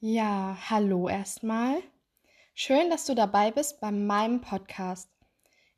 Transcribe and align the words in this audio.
Ja, 0.00 0.56
hallo 0.70 1.08
erstmal. 1.08 1.82
Schön, 2.54 2.88
dass 2.88 3.04
du 3.04 3.16
dabei 3.16 3.50
bist 3.50 3.80
bei 3.80 3.90
meinem 3.90 4.40
Podcast. 4.40 5.10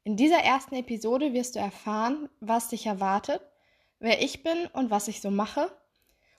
In 0.05 0.19
dieser 0.19 0.41
ersten 0.41 0.75
Episode 0.75 1.33
wirst 1.33 1.55
du 1.55 1.59
erfahren, 1.59 2.29
was 2.39 2.69
dich 2.69 2.85
erwartet, 2.85 3.41
wer 3.99 4.21
ich 4.21 4.43
bin 4.43 4.67
und 4.75 4.91
was 4.91 5.09
ich 5.09 5.23
so 5.23 5.31
mache. 5.31 5.75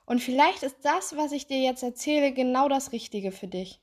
Und 0.05 0.21
vielleicht 0.21 0.61
ist 0.61 0.77
das, 0.83 1.17
was 1.17 1.31
ich 1.31 1.47
dir 1.47 1.59
jetzt 1.59 1.81
erzähle, 1.81 2.33
genau 2.33 2.69
das 2.69 2.91
Richtige 2.91 3.31
für 3.31 3.47
dich. 3.47 3.81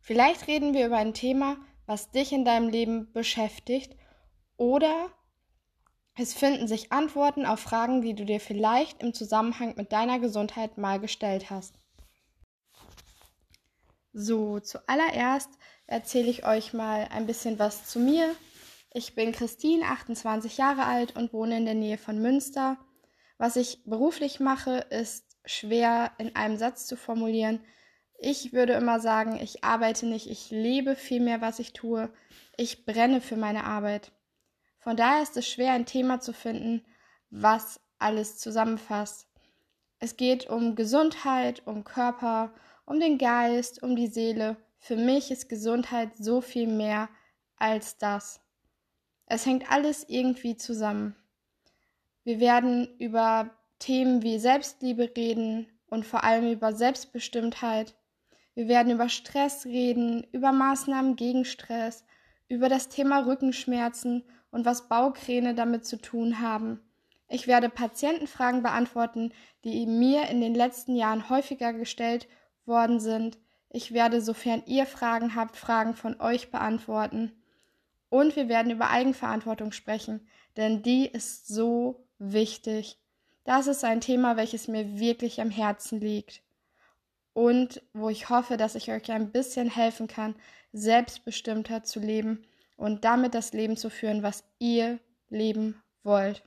Vielleicht 0.00 0.46
reden 0.46 0.72
wir 0.72 0.86
über 0.86 0.96
ein 0.96 1.12
Thema, 1.12 1.58
was 1.84 2.10
dich 2.10 2.32
in 2.32 2.46
deinem 2.46 2.70
Leben 2.70 3.12
beschäftigt 3.12 3.94
oder 4.56 5.12
es 6.14 6.32
finden 6.32 6.66
sich 6.66 6.92
Antworten 6.92 7.44
auf 7.44 7.60
Fragen, 7.60 8.00
die 8.00 8.14
du 8.14 8.24
dir 8.24 8.40
vielleicht 8.40 9.02
im 9.02 9.12
Zusammenhang 9.12 9.74
mit 9.76 9.92
deiner 9.92 10.18
Gesundheit 10.18 10.78
mal 10.78 10.98
gestellt 10.98 11.50
hast. 11.50 11.74
So, 14.20 14.58
zuallererst 14.58 15.48
erzähle 15.86 16.28
ich 16.28 16.44
euch 16.44 16.72
mal 16.72 17.06
ein 17.12 17.28
bisschen 17.28 17.60
was 17.60 17.86
zu 17.86 18.00
mir. 18.00 18.34
Ich 18.92 19.14
bin 19.14 19.30
Christine, 19.30 19.84
28 19.84 20.58
Jahre 20.58 20.86
alt 20.86 21.14
und 21.14 21.32
wohne 21.32 21.56
in 21.56 21.66
der 21.66 21.76
Nähe 21.76 21.98
von 21.98 22.18
Münster. 22.20 22.78
Was 23.36 23.54
ich 23.54 23.84
beruflich 23.84 24.40
mache, 24.40 24.78
ist 24.90 25.36
schwer 25.44 26.10
in 26.18 26.34
einem 26.34 26.56
Satz 26.56 26.88
zu 26.88 26.96
formulieren. 26.96 27.60
Ich 28.18 28.52
würde 28.52 28.72
immer 28.72 28.98
sagen, 28.98 29.38
ich 29.40 29.62
arbeite 29.62 30.04
nicht, 30.04 30.28
ich 30.28 30.50
lebe 30.50 30.96
vielmehr, 30.96 31.40
was 31.40 31.60
ich 31.60 31.72
tue. 31.72 32.12
Ich 32.56 32.86
brenne 32.86 33.20
für 33.20 33.36
meine 33.36 33.62
Arbeit. 33.66 34.10
Von 34.80 34.96
daher 34.96 35.22
ist 35.22 35.36
es 35.36 35.46
schwer, 35.46 35.74
ein 35.74 35.86
Thema 35.86 36.18
zu 36.18 36.32
finden, 36.32 36.84
was 37.30 37.78
alles 38.00 38.36
zusammenfasst. 38.36 39.28
Es 40.00 40.16
geht 40.16 40.50
um 40.50 40.74
Gesundheit, 40.74 41.62
um 41.68 41.84
Körper, 41.84 42.52
um 42.88 43.00
den 43.00 43.18
Geist, 43.18 43.82
um 43.82 43.96
die 43.96 44.06
Seele. 44.06 44.56
Für 44.78 44.96
mich 44.96 45.30
ist 45.30 45.48
Gesundheit 45.48 46.16
so 46.16 46.40
viel 46.40 46.66
mehr 46.66 47.10
als 47.56 47.98
das. 47.98 48.40
Es 49.26 49.44
hängt 49.44 49.70
alles 49.70 50.06
irgendwie 50.08 50.56
zusammen. 50.56 51.14
Wir 52.24 52.40
werden 52.40 52.88
über 52.98 53.50
Themen 53.78 54.22
wie 54.22 54.38
Selbstliebe 54.38 55.10
reden 55.14 55.68
und 55.90 56.06
vor 56.06 56.24
allem 56.24 56.50
über 56.50 56.72
Selbstbestimmtheit. 56.72 57.94
Wir 58.54 58.68
werden 58.68 58.92
über 58.92 59.10
Stress 59.10 59.66
reden, 59.66 60.26
über 60.32 60.52
Maßnahmen 60.52 61.14
gegen 61.16 61.44
Stress, 61.44 62.06
über 62.48 62.70
das 62.70 62.88
Thema 62.88 63.26
Rückenschmerzen 63.26 64.24
und 64.50 64.64
was 64.64 64.88
Baukräne 64.88 65.54
damit 65.54 65.84
zu 65.84 66.00
tun 66.00 66.40
haben. 66.40 66.80
Ich 67.28 67.46
werde 67.46 67.68
Patientenfragen 67.68 68.62
beantworten, 68.62 69.34
die 69.64 69.86
mir 69.86 70.28
in 70.28 70.40
den 70.40 70.54
letzten 70.54 70.96
Jahren 70.96 71.28
häufiger 71.28 71.74
gestellt 71.74 72.26
worden 72.68 73.00
sind. 73.00 73.38
Ich 73.70 73.92
werde, 73.92 74.20
sofern 74.20 74.62
ihr 74.66 74.86
Fragen 74.86 75.34
habt, 75.34 75.56
Fragen 75.56 75.94
von 75.94 76.20
euch 76.20 76.50
beantworten. 76.50 77.32
Und 78.10 78.36
wir 78.36 78.48
werden 78.48 78.70
über 78.72 78.90
Eigenverantwortung 78.90 79.72
sprechen, 79.72 80.26
denn 80.56 80.82
die 80.82 81.06
ist 81.06 81.48
so 81.48 82.06
wichtig. 82.18 82.98
Das 83.44 83.66
ist 83.66 83.84
ein 83.84 84.00
Thema, 84.00 84.36
welches 84.36 84.68
mir 84.68 84.98
wirklich 84.98 85.40
am 85.40 85.50
Herzen 85.50 86.00
liegt 86.00 86.42
und 87.38 87.82
wo 87.92 88.08
ich 88.08 88.30
hoffe, 88.30 88.56
dass 88.56 88.74
ich 88.74 88.90
euch 88.90 89.12
ein 89.12 89.30
bisschen 89.30 89.70
helfen 89.70 90.08
kann, 90.08 90.34
selbstbestimmter 90.72 91.84
zu 91.84 92.00
leben 92.00 92.44
und 92.76 93.04
damit 93.04 93.34
das 93.34 93.52
Leben 93.52 93.76
zu 93.76 93.90
führen, 93.90 94.22
was 94.22 94.44
ihr 94.58 94.98
leben 95.30 95.80
wollt. 96.02 96.42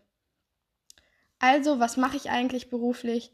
Also, 1.39 1.80
was 1.80 1.97
mache 1.97 2.17
ich 2.17 2.30
eigentlich 2.30 2.69
beruflich? 2.69 3.31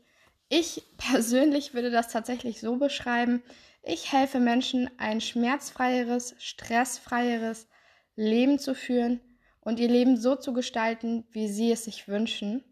Ich 0.50 0.84
persönlich 0.98 1.74
würde 1.74 1.92
das 1.92 2.10
tatsächlich 2.10 2.60
so 2.60 2.78
beschreiben. 2.78 3.44
Ich 3.84 4.12
helfe 4.12 4.40
Menschen, 4.40 4.90
ein 4.98 5.22
schmerzfreieres, 5.22 6.36
stressfreieres 6.40 7.68
Leben 8.16 8.60
zu 8.60 8.76
führen 8.76 9.22
und 9.62 9.80
ihr 9.80 9.88
Leben 9.88 10.18
so 10.18 10.36
zu 10.36 10.54
gestalten, 10.54 11.26
wie 11.32 11.48
sie 11.48 11.72
es 11.72 11.86
sich 11.86 12.08
wünschen. 12.08 12.64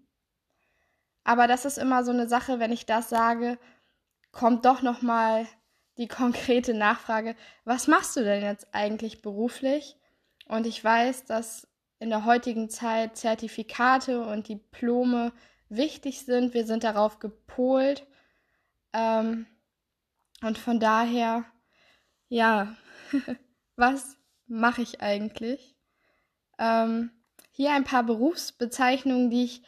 Aber 1.23 1.47
das 1.47 1.65
ist 1.65 1.77
immer 1.77 2.03
so 2.03 2.11
eine 2.11 2.27
Sache, 2.27 2.59
wenn 2.59 2.71
ich 2.71 2.85
das 2.85 3.09
sage, 3.09 3.57
kommt 4.31 4.65
doch 4.65 4.81
noch 4.81 5.01
mal 5.01 5.47
die 5.97 6.07
konkrete 6.09 6.73
Nachfrage, 6.73 7.35
was 7.63 7.87
machst 7.87 8.15
du 8.15 8.23
denn 8.23 8.43
jetzt 8.43 8.67
eigentlich 8.73 9.21
beruflich? 9.21 9.95
Und 10.47 10.67
ich 10.67 10.83
weiß, 10.83 11.25
dass 11.25 11.67
in 11.99 12.09
der 12.09 12.25
heutigen 12.25 12.69
Zeit 12.69 13.17
Zertifikate 13.17 14.25
und 14.25 14.47
Diplome 14.47 15.31
wichtig 15.69 16.21
sind. 16.21 16.53
Wir 16.53 16.65
sind 16.65 16.83
darauf 16.83 17.19
gepolt. 17.19 18.05
Ähm, 18.93 19.45
und 20.41 20.57
von 20.57 20.79
daher, 20.79 21.45
ja, 22.27 22.75
was 23.75 24.17
mache 24.47 24.81
ich 24.81 25.01
eigentlich? 25.01 25.75
Ähm, 26.59 27.11
hier 27.51 27.71
ein 27.71 27.83
paar 27.83 28.03
Berufsbezeichnungen, 28.03 29.29
die 29.29 29.45
ich 29.45 29.61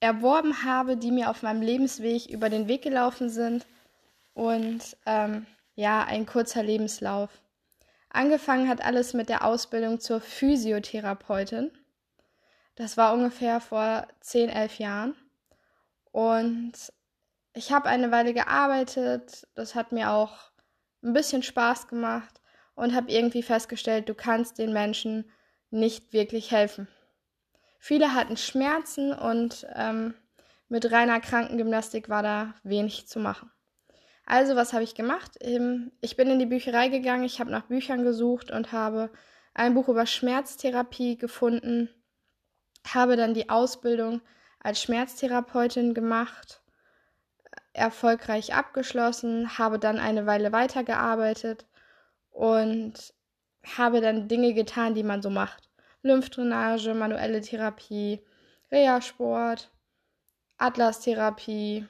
erworben 0.00 0.64
habe, 0.64 0.96
die 0.96 1.10
mir 1.10 1.30
auf 1.30 1.42
meinem 1.42 1.62
Lebensweg 1.62 2.26
über 2.26 2.50
den 2.50 2.68
Weg 2.68 2.82
gelaufen 2.82 3.28
sind. 3.28 3.66
Und 4.32 4.96
ähm, 5.06 5.46
ja, 5.74 6.04
ein 6.04 6.26
kurzer 6.26 6.62
Lebenslauf. 6.62 7.30
Angefangen 8.10 8.68
hat 8.68 8.84
alles 8.84 9.12
mit 9.12 9.28
der 9.28 9.44
Ausbildung 9.44 9.98
zur 9.98 10.20
Physiotherapeutin. 10.20 11.72
Das 12.76 12.96
war 12.96 13.14
ungefähr 13.14 13.60
vor 13.60 14.06
10, 14.20 14.48
11 14.48 14.78
Jahren. 14.78 15.14
Und 16.10 16.72
ich 17.52 17.72
habe 17.72 17.88
eine 17.88 18.10
Weile 18.10 18.34
gearbeitet. 18.34 19.46
Das 19.54 19.74
hat 19.74 19.92
mir 19.92 20.10
auch 20.10 20.50
ein 21.02 21.12
bisschen 21.12 21.42
Spaß 21.42 21.86
gemacht 21.86 22.40
und 22.74 22.94
habe 22.94 23.10
irgendwie 23.10 23.42
festgestellt, 23.42 24.08
du 24.08 24.14
kannst 24.14 24.58
den 24.58 24.72
Menschen 24.72 25.30
nicht 25.70 26.12
wirklich 26.12 26.50
helfen. 26.50 26.88
Viele 27.78 28.14
hatten 28.14 28.36
Schmerzen 28.36 29.12
und 29.12 29.66
ähm, 29.74 30.14
mit 30.68 30.90
reiner 30.90 31.20
Krankengymnastik 31.20 32.08
war 32.08 32.22
da 32.22 32.54
wenig 32.62 33.06
zu 33.06 33.20
machen. 33.20 33.50
Also, 34.26 34.56
was 34.56 34.72
habe 34.72 34.84
ich 34.84 34.94
gemacht? 34.94 35.36
Ich 36.00 36.16
bin 36.16 36.30
in 36.30 36.38
die 36.38 36.46
Bücherei 36.46 36.88
gegangen, 36.88 37.24
ich 37.24 37.40
habe 37.40 37.50
nach 37.50 37.66
Büchern 37.66 38.04
gesucht 38.04 38.50
und 38.50 38.72
habe 38.72 39.10
ein 39.52 39.74
Buch 39.74 39.88
über 39.88 40.06
Schmerztherapie 40.06 41.18
gefunden 41.18 41.90
habe 42.92 43.16
dann 43.16 43.34
die 43.34 43.48
Ausbildung 43.48 44.20
als 44.60 44.82
Schmerztherapeutin 44.82 45.94
gemacht, 45.94 46.62
erfolgreich 47.72 48.54
abgeschlossen, 48.54 49.58
habe 49.58 49.78
dann 49.78 49.98
eine 49.98 50.26
Weile 50.26 50.52
weitergearbeitet 50.52 51.66
und 52.30 53.14
habe 53.76 54.00
dann 54.00 54.28
Dinge 54.28 54.54
getan, 54.54 54.94
die 54.94 55.02
man 55.02 55.22
so 55.22 55.30
macht. 55.30 55.70
Lymphdrainage, 56.02 56.94
manuelle 56.94 57.40
Therapie, 57.40 58.24
Reha-Sport, 58.70 59.70
Atlas-Therapie, 60.58 61.86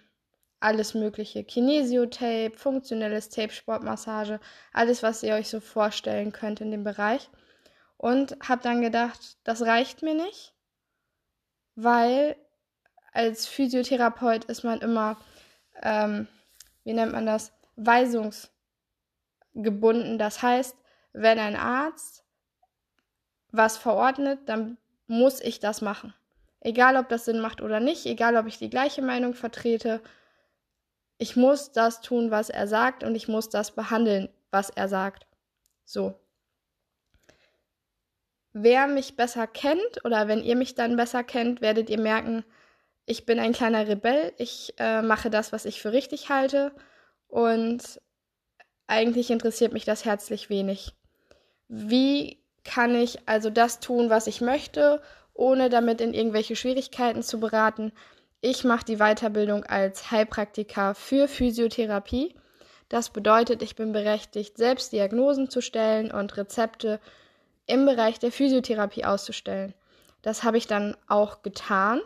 alles 0.61 0.95
mögliche, 0.95 1.45
Kinesiotape, 1.45 2.57
funktionelles 2.57 3.29
Tape, 3.29 3.53
Sportmassage, 3.53 4.41
alles, 4.73 5.03
was 5.03 5.23
ihr 5.23 5.35
euch 5.35 5.49
so 5.49 5.61
vorstellen 5.61 6.33
könnt 6.33 6.61
in 6.61 6.71
dem 6.71 6.85
Bereich. 6.85 7.29
Und 7.97 8.37
habe 8.49 8.63
dann 8.63 8.81
gedacht, 8.81 9.37
das 9.45 9.63
reicht 9.63 10.03
mir 10.03 10.15
nicht 10.15 10.54
weil 11.77 12.37
als 13.13 13.47
Physiotherapeut 13.47 14.45
ist 14.45 14.65
man 14.65 14.81
immer, 14.81 15.17
ähm, 15.83 16.27
wie 16.85 16.93
nennt 16.93 17.13
man 17.13 17.27
das, 17.27 17.53
weisungsgebunden. 17.77 20.19
Das 20.19 20.43
heißt, 20.43 20.77
wenn 21.13 21.39
ein 21.39 21.57
Arzt 21.57 22.25
was 23.51 23.77
verordnet, 23.77 24.41
dann 24.47 24.79
muss 25.07 25.41
ich 25.41 25.61
das 25.61 25.81
machen. 25.81 26.15
Egal, 26.61 26.97
ob 26.97 27.09
das 27.09 27.25
Sinn 27.25 27.41
macht 27.41 27.61
oder 27.61 27.79
nicht, 27.79 28.07
egal, 28.07 28.37
ob 28.37 28.47
ich 28.47 28.59
die 28.59 28.71
gleiche 28.71 29.03
Meinung 29.03 29.35
vertrete, 29.35 30.01
ich 31.19 31.37
muss 31.37 31.73
das 31.73 32.01
tun, 32.01 32.31
was 32.31 32.51
er 32.51 32.67
sagt 32.67 33.05
und 33.05 33.15
ich 33.15 33.29
muss 33.29 33.49
das 33.49 33.71
behandeln, 33.71 34.29
was 34.51 34.71
er 34.71 34.89
sagt. 34.89 35.27
So. 35.85 36.19
Wer 38.57 38.87
mich 38.87 39.17
besser 39.17 39.49
kennt 39.49 40.05
oder 40.05 40.29
wenn 40.29 40.43
ihr 40.43 40.55
mich 40.55 40.77
dann 40.77 40.97
besser 40.97 41.25
kennt, 41.25 41.61
werdet 41.61 41.91
ihr 41.91 42.01
merken, 42.01 42.45
ich 43.05 43.27
bin 43.27 43.41
ein 43.41 43.53
kleiner 43.53 43.89
Rebell. 43.89 44.33
Ich 44.39 44.75
äh, 44.79 45.03
mache 45.03 45.29
das, 45.29 45.53
was 45.53 45.65
ich 45.65 45.83
für 45.83 45.93
richtig 45.93 46.29
halte. 46.29 46.73
Und 47.27 48.01
eigentlich 48.87 49.33
interessiert 49.33 49.73
mich 49.73 49.85
das 49.85 50.05
herzlich 50.05 50.51
wenig. 50.51 50.95
Wie 51.67 52.39
kann 52.63 52.95
ich 52.95 53.29
also 53.29 53.51
das 53.51 53.81
tun, 53.81 54.09
was 54.09 54.29
ich 54.29 54.41
möchte, 54.41 55.03
ohne 55.35 55.69
damit 55.69 56.01
in 56.01 56.15
irgendwelche 56.15 56.55
Schwierigkeiten 56.55 57.25
zu 57.25 57.41
beraten? 57.41 57.93
Ich 58.41 58.63
mache 58.63 58.85
die 58.85 58.99
Weiterbildung 58.99 59.65
als 59.65 60.13
Heilpraktiker 60.13 60.95
für 60.95 61.27
Physiotherapie. 61.27 62.37
Das 62.89 63.11
bedeutet, 63.11 63.63
ich 63.63 63.75
bin 63.75 63.91
berechtigt, 63.93 64.59
selbst 64.59 64.93
Diagnosen 64.93 65.51
zu 65.51 65.61
stellen 65.61 66.13
und 66.13 66.37
Rezepte 66.37 67.01
im 67.67 67.87
Bereich 67.87 68.19
der 68.19 68.33
Physiotherapie 68.33 69.05
auszustellen. 69.05 69.75
Das 70.23 70.43
habe 70.43 70.59
ich 70.59 70.67
dann 70.67 70.97
auch 71.07 71.43
getan 71.43 72.01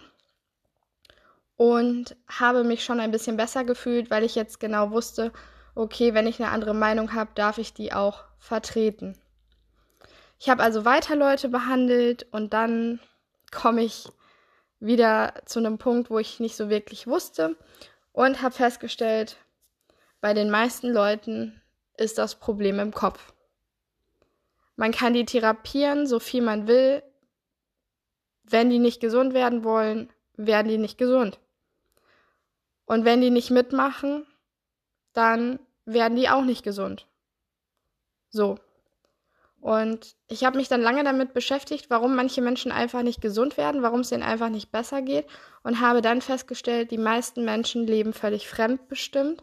und 1.57 2.17
habe 2.29 2.65
mich 2.65 2.85
schon 2.85 3.01
ein 3.01 3.11
bisschen 3.11 3.37
besser 3.37 3.65
gefühlt, 3.65 4.11
weil 4.11 4.25
ich 4.25 4.35
jetzt 4.35 4.61
genau 4.61 4.91
wusste, 4.91 5.33
okay, 5.75 6.15
wenn 6.15 6.27
ich 6.27 6.41
eine 6.41 6.51
andere 6.51 6.75
Meinung 6.75 7.15
habe, 7.15 7.31
darf 7.35 7.59
ich 7.59 7.75
die 7.75 7.93
auch 7.93 8.25
vertreten. 8.39 9.17
Ich 10.41 10.49
habe 10.49 10.63
also 10.63 10.85
weiter 10.85 11.17
Leute 11.17 11.49
behandelt 11.49 12.27
und 12.31 12.53
dann 12.53 13.01
komme 13.51 13.83
ich 13.83 14.09
wieder 14.81 15.35
zu 15.47 15.59
einem 15.59 15.79
Punkt, 15.79 16.11
wo 16.11 16.19
ich 16.19 16.39
nicht 16.39 16.57
so 16.57 16.71
wirklich 16.71 17.07
wusste 17.07 17.57
und 18.13 18.43
habe 18.43 18.55
festgestellt, 18.55 19.37
bei 20.21 20.35
den 20.35 20.51
meisten 20.51 20.93
Leuten 20.93 21.61
ist 21.97 22.19
das 22.19 22.37
Problem 22.37 22.79
im 22.79 22.93
Kopf. 22.93 23.33
Man 24.79 24.93
kann 24.93 25.13
die 25.13 25.25
therapieren, 25.25 26.07
so 26.07 26.21
viel 26.21 26.41
man 26.41 26.69
will. 26.69 27.03
Wenn 28.45 28.71
die 28.71 28.79
nicht 28.79 29.01
gesund 29.01 29.35
werden 29.35 29.65
wollen, 29.65 30.09
werden 30.37 30.69
die 30.69 30.79
nicht 30.79 30.99
gesund. 30.99 31.41
Und 32.87 33.05
wenn 33.05 33.21
die 33.21 33.31
nicht 33.31 33.51
mitmachen, 33.51 34.25
dann 35.15 35.59
werden 35.85 36.17
die 36.17 36.29
auch 36.29 36.45
nicht 36.45 36.63
gesund. 36.63 37.09
So. 38.31 38.61
Und 39.61 40.15
ich 40.29 40.45
habe 40.45 40.57
mich 40.57 40.69
dann 40.69 40.81
lange 40.81 41.03
damit 41.03 41.35
beschäftigt, 41.35 41.91
warum 41.91 42.15
manche 42.15 42.41
Menschen 42.41 42.71
einfach 42.71 43.03
nicht 43.03 43.21
gesund 43.21 43.57
werden, 43.57 43.83
warum 43.83 44.01
es 44.01 44.11
denen 44.11 44.23
einfach 44.23 44.49
nicht 44.49 44.71
besser 44.71 45.03
geht 45.03 45.27
und 45.65 45.81
habe 45.81 46.03
dann 46.03 46.23
festgestellt, 46.23 46.93
die 46.93 46.99
meisten 46.99 47.45
Menschen 47.45 47.85
leben 47.85 48.13
völlig 48.13 48.49
fremdbestimmt 48.49 49.43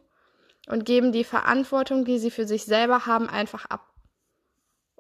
und 0.70 0.86
geben 0.86 1.12
die 1.12 1.26
Verantwortung, 1.26 2.06
die 2.06 2.20
sie 2.20 2.32
für 2.32 2.48
sich 2.48 2.64
selber 2.64 3.06
haben, 3.06 3.28
einfach 3.28 3.66
ab. 3.66 3.95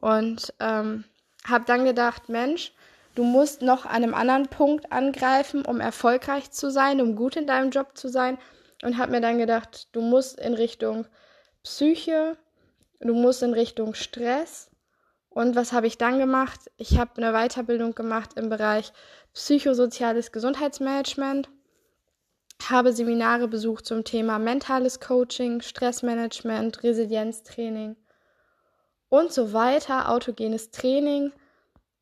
Und 0.05 0.53
ähm, 0.59 1.03
habe 1.47 1.65
dann 1.65 1.83
gedacht, 1.83 2.29
Mensch, 2.29 2.73
du 3.15 3.23
musst 3.23 3.63
noch 3.63 3.87
an 3.87 4.03
einem 4.03 4.13
anderen 4.13 4.45
Punkt 4.45 4.91
angreifen, 4.91 5.65
um 5.65 5.79
erfolgreich 5.79 6.51
zu 6.51 6.69
sein, 6.69 7.01
um 7.01 7.15
gut 7.15 7.37
in 7.37 7.47
deinem 7.47 7.71
Job 7.71 7.97
zu 7.97 8.07
sein. 8.07 8.37
Und 8.83 8.99
habe 8.99 9.13
mir 9.13 9.21
dann 9.21 9.39
gedacht, 9.39 9.87
du 9.93 10.01
musst 10.01 10.39
in 10.39 10.53
Richtung 10.53 11.07
Psyche, 11.63 12.37
du 12.99 13.15
musst 13.15 13.41
in 13.41 13.53
Richtung 13.53 13.95
Stress 13.95 14.69
und 15.29 15.55
was 15.55 15.73
habe 15.73 15.87
ich 15.87 15.97
dann 15.97 16.19
gemacht? 16.19 16.59
Ich 16.77 16.99
habe 16.99 17.17
eine 17.17 17.33
Weiterbildung 17.33 17.95
gemacht 17.95 18.33
im 18.35 18.49
Bereich 18.49 18.93
psychosoziales 19.33 20.31
Gesundheitsmanagement, 20.31 21.49
habe 22.69 22.93
Seminare 22.93 23.47
besucht 23.47 23.87
zum 23.87 24.03
Thema 24.03 24.37
mentales 24.37 24.99
Coaching, 24.99 25.61
Stressmanagement, 25.61 26.83
Resilienztraining 26.83 27.95
und 29.09 29.31
so 29.31 29.53
weiter, 29.53 30.09
autogenes 30.09 30.71
Training. 30.71 31.31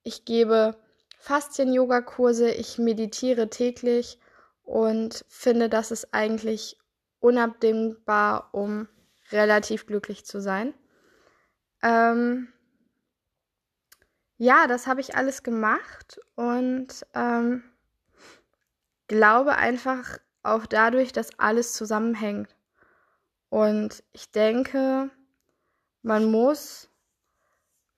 Ich 0.03 0.25
gebe 0.25 0.75
Faszien-Yoga-Kurse, 1.19 2.51
ich 2.51 2.77
meditiere 2.77 3.50
täglich 3.50 4.19
und 4.63 5.23
finde, 5.27 5.69
das 5.69 5.91
ist 5.91 6.13
eigentlich 6.13 6.77
unabdingbar, 7.19 8.50
um 8.51 8.88
relativ 9.31 9.85
glücklich 9.85 10.25
zu 10.25 10.41
sein. 10.41 10.73
Ähm, 11.81 12.50
ja, 14.38 14.67
das 14.67 14.88
habe 14.88 15.01
ich 15.01 15.15
alles 15.15 15.44
gemacht 15.44 16.19
und 16.35 17.05
ähm, 17.13 17.63
glaube 19.07 19.55
einfach 19.55 20.17
auch 20.44 20.65
dadurch, 20.65 21.13
dass 21.13 21.39
alles 21.39 21.73
zusammenhängt. 21.73 22.55
Und 23.50 24.03
ich 24.11 24.31
denke, 24.31 25.09
man 26.01 26.25
muss 26.25 26.89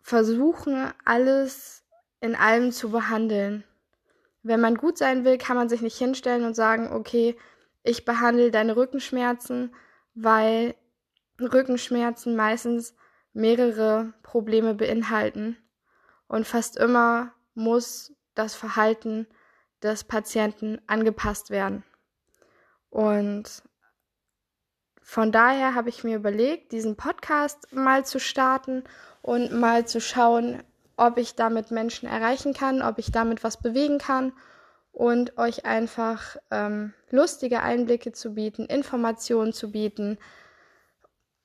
versuchen, 0.06 0.94
alles 1.04 1.84
in 2.20 2.36
allem 2.36 2.72
zu 2.72 2.92
behandeln. 2.92 3.64
Wenn 4.44 4.62
man 4.62 4.76
gut 4.76 5.00
sein 5.00 5.26
will, 5.26 5.40
kann 5.40 5.58
man 5.58 5.68
sich 5.68 5.82
nicht 5.82 5.98
hinstellen 5.98 6.46
und 6.46 6.54
sagen, 6.54 6.94
okay, 6.94 7.36
ich 7.82 8.06
behandle 8.06 8.52
deine 8.52 8.76
Rückenschmerzen, 8.76 9.74
weil 10.14 10.76
Rückenschmerzen 11.42 12.36
meistens 12.36 12.94
mehrere 13.34 14.14
Probleme 14.22 14.76
beinhalten. 14.76 15.58
Und 16.28 16.46
fast 16.46 16.78
immer 16.78 17.34
muss 17.56 18.14
das 18.36 18.54
Verhalten 18.54 19.26
des 19.82 20.04
Patienten 20.04 20.80
angepasst 20.86 21.50
werden. 21.50 21.84
Und 22.92 23.64
von 25.06 25.32
daher 25.32 25.76
habe 25.76 25.90
ich 25.90 26.04
mir 26.04 26.18
überlegt, 26.18 26.72
diesen 26.72 26.98
Podcast 26.98 27.72
mal 27.72 28.06
zu 28.06 28.20
starten 28.20 28.84
und 29.22 29.54
mal 29.54 29.88
zu 29.88 30.02
schauen, 30.02 30.64
ob 30.98 31.18
ich 31.18 31.36
damit 31.36 31.72
Menschen 31.72 32.10
erreichen 32.10 32.54
kann, 32.54 32.82
ob 32.82 32.98
ich 32.98 33.12
damit 33.12 33.44
was 33.44 33.62
bewegen 33.62 34.00
kann 34.00 34.34
und 34.92 35.38
euch 35.38 35.66
einfach 35.66 36.36
ähm, 36.52 36.94
lustige 37.12 37.62
Einblicke 37.62 38.12
zu 38.12 38.34
bieten, 38.34 38.66
Informationen 38.66 39.54
zu 39.54 39.72
bieten, 39.72 40.18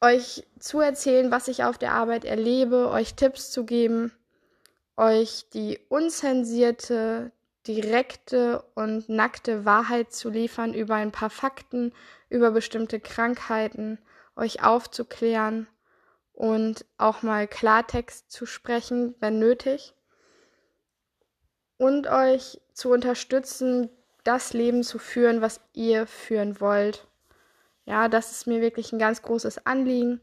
euch 0.01 0.47
zu 0.59 0.81
erzählen, 0.81 1.31
was 1.31 1.47
ich 1.47 1.63
auf 1.63 1.79
der 1.79 1.93
Arbeit 1.93 2.25
erlebe, 2.25 2.89
euch 2.89 3.15
Tipps 3.15 3.51
zu 3.51 3.65
geben 3.65 4.13
euch 5.01 5.47
die 5.55 5.79
unzensierte, 5.89 7.33
direkte 7.67 8.63
und 8.75 9.09
nackte 9.09 9.65
Wahrheit 9.65 10.13
zu 10.13 10.31
liefern 10.31 10.75
über 10.75 10.95
ein 10.95 11.13
paar 11.13 11.31
Fakten, 11.31 11.93
über 12.29 12.51
bestimmte 12.51 13.01
Krankheiten, 13.01 13.99
euch 14.37 14.63
aufzuklären 14.63 15.69
und 16.33 16.87
auch 16.97 17.23
mal 17.23 17.47
Klartext 17.47 18.31
zu 18.31 18.47
sprechen, 18.47 19.15
wenn 19.21 19.39
nötig. 19.39 19.95
Und 21.77 22.07
euch 22.07 22.61
zu 22.73 22.91
unterstützen, 22.91 23.91
das 24.25 24.53
Leben 24.53 24.83
zu 24.83 24.99
führen, 24.99 25.41
was 25.41 25.61
ihr 25.73 26.07
führen 26.07 26.61
wollt. 26.61 27.07
Ja, 27.85 28.09
das 28.09 28.33
ist 28.33 28.47
mir 28.47 28.61
wirklich 28.61 28.93
ein 28.93 28.99
ganz 28.99 29.23
großes 29.23 29.67
Anliegen. 29.67 30.21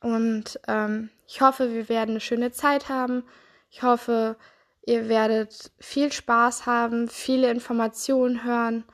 Und 0.00 0.60
ähm, 0.68 1.10
ich 1.26 1.40
hoffe, 1.40 1.72
wir 1.72 1.88
werden 1.88 2.10
eine 2.10 2.20
schöne 2.20 2.52
Zeit 2.52 2.88
haben. 2.88 3.24
Ich 3.70 3.82
hoffe, 3.82 4.36
ihr 4.84 5.08
werdet 5.08 5.72
viel 5.78 6.12
Spaß 6.12 6.66
haben, 6.66 7.08
viele 7.08 7.50
Informationen 7.50 8.44
hören, 8.44 8.84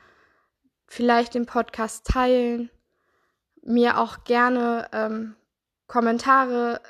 vielleicht 0.87 1.33
den 1.33 1.45
Podcast 1.45 2.05
teilen, 2.05 2.69
mir 3.61 3.99
auch 3.99 4.23
gerne 4.23 4.87
ähm, 4.91 5.35
Kommentare 5.87 6.81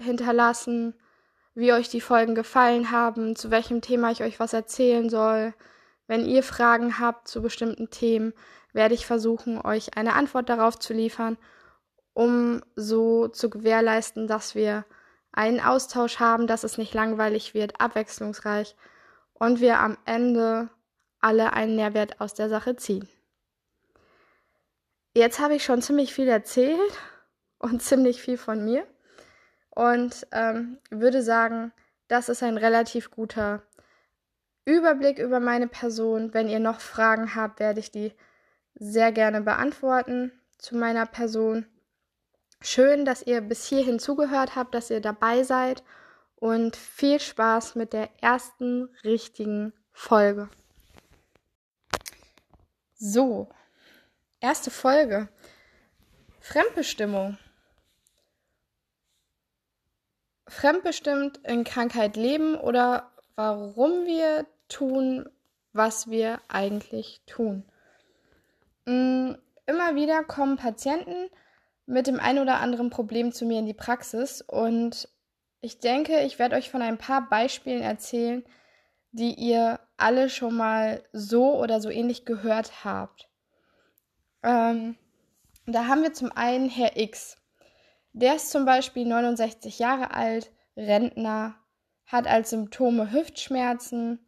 hinterlassen, 0.00 0.94
wie 1.54 1.72
euch 1.72 1.88
die 1.88 2.00
Folgen 2.00 2.34
gefallen 2.34 2.90
haben, 2.90 3.34
zu 3.34 3.50
welchem 3.50 3.80
Thema 3.80 4.10
ich 4.10 4.22
euch 4.22 4.38
was 4.38 4.52
erzählen 4.52 5.08
soll. 5.08 5.54
Wenn 6.06 6.24
ihr 6.24 6.42
Fragen 6.42 6.98
habt 6.98 7.28
zu 7.28 7.42
bestimmten 7.42 7.90
Themen, 7.90 8.32
werde 8.72 8.94
ich 8.94 9.06
versuchen, 9.06 9.60
euch 9.60 9.96
eine 9.96 10.14
Antwort 10.14 10.48
darauf 10.48 10.78
zu 10.78 10.92
liefern, 10.92 11.36
um 12.14 12.62
so 12.76 13.28
zu 13.28 13.50
gewährleisten, 13.50 14.26
dass 14.26 14.54
wir 14.54 14.84
einen 15.32 15.60
Austausch 15.60 16.18
haben, 16.18 16.46
dass 16.46 16.64
es 16.64 16.78
nicht 16.78 16.94
langweilig 16.94 17.54
wird, 17.54 17.80
abwechslungsreich 17.80 18.76
und 19.34 19.60
wir 19.60 19.78
am 19.78 19.98
Ende 20.04 20.70
alle 21.20 21.52
einen 21.52 21.76
Nährwert 21.76 22.20
aus 22.20 22.34
der 22.34 22.48
Sache 22.48 22.76
ziehen. 22.76 23.08
Jetzt 25.14 25.40
habe 25.40 25.54
ich 25.54 25.64
schon 25.64 25.82
ziemlich 25.82 26.14
viel 26.14 26.28
erzählt 26.28 26.92
und 27.58 27.82
ziemlich 27.82 28.22
viel 28.22 28.38
von 28.38 28.64
mir 28.64 28.86
und 29.70 30.26
ähm, 30.32 30.78
würde 30.90 31.22
sagen, 31.22 31.72
das 32.08 32.28
ist 32.28 32.42
ein 32.42 32.56
relativ 32.56 33.10
guter 33.10 33.62
Überblick 34.64 35.18
über 35.18 35.40
meine 35.40 35.68
Person. 35.68 36.34
Wenn 36.34 36.48
ihr 36.48 36.60
noch 36.60 36.80
Fragen 36.80 37.34
habt, 37.34 37.60
werde 37.60 37.80
ich 37.80 37.90
die 37.90 38.12
sehr 38.74 39.12
gerne 39.12 39.40
beantworten 39.40 40.32
zu 40.58 40.76
meiner 40.76 41.06
Person. 41.06 41.66
Schön, 42.60 43.04
dass 43.04 43.22
ihr 43.22 43.40
bis 43.40 43.66
hierhin 43.66 43.98
zugehört 43.98 44.56
habt, 44.56 44.74
dass 44.74 44.90
ihr 44.90 45.00
dabei 45.00 45.44
seid 45.44 45.82
und 46.36 46.76
viel 46.76 47.20
Spaß 47.20 47.76
mit 47.76 47.92
der 47.92 48.10
ersten 48.20 48.88
richtigen 49.04 49.72
Folge. 49.92 50.48
So, 52.94 53.48
erste 54.40 54.70
Folge. 54.70 55.28
Fremdbestimmung. 56.40 57.38
Fremdbestimmt 60.48 61.38
in 61.44 61.62
Krankheit 61.62 62.16
leben 62.16 62.56
oder 62.56 63.12
warum 63.36 64.06
wir 64.06 64.46
tun, 64.68 65.28
was 65.72 66.10
wir 66.10 66.40
eigentlich 66.48 67.20
tun. 67.26 67.64
Mm, 68.86 69.34
immer 69.66 69.94
wieder 69.94 70.24
kommen 70.24 70.56
Patienten 70.56 71.30
mit 71.88 72.06
dem 72.06 72.20
ein 72.20 72.38
oder 72.38 72.60
anderen 72.60 72.90
Problem 72.90 73.32
zu 73.32 73.46
mir 73.46 73.58
in 73.58 73.66
die 73.66 73.74
Praxis 73.74 74.42
und 74.42 75.08
ich 75.60 75.80
denke, 75.80 76.20
ich 76.20 76.38
werde 76.38 76.54
euch 76.56 76.70
von 76.70 76.82
ein 76.82 76.98
paar 76.98 77.28
Beispielen 77.28 77.82
erzählen, 77.82 78.44
die 79.10 79.34
ihr 79.34 79.80
alle 79.96 80.28
schon 80.28 80.54
mal 80.54 81.02
so 81.12 81.58
oder 81.58 81.80
so 81.80 81.88
ähnlich 81.88 82.26
gehört 82.26 82.84
habt. 82.84 83.30
Ähm, 84.42 84.96
da 85.66 85.86
haben 85.86 86.02
wir 86.02 86.12
zum 86.12 86.30
einen 86.30 86.68
Herr 86.68 86.96
X. 86.98 87.38
Der 88.12 88.36
ist 88.36 88.50
zum 88.50 88.66
Beispiel 88.66 89.06
69 89.06 89.78
Jahre 89.78 90.12
alt, 90.12 90.52
Rentner, 90.76 91.54
hat 92.04 92.26
als 92.26 92.50
Symptome 92.50 93.12
Hüftschmerzen 93.12 94.24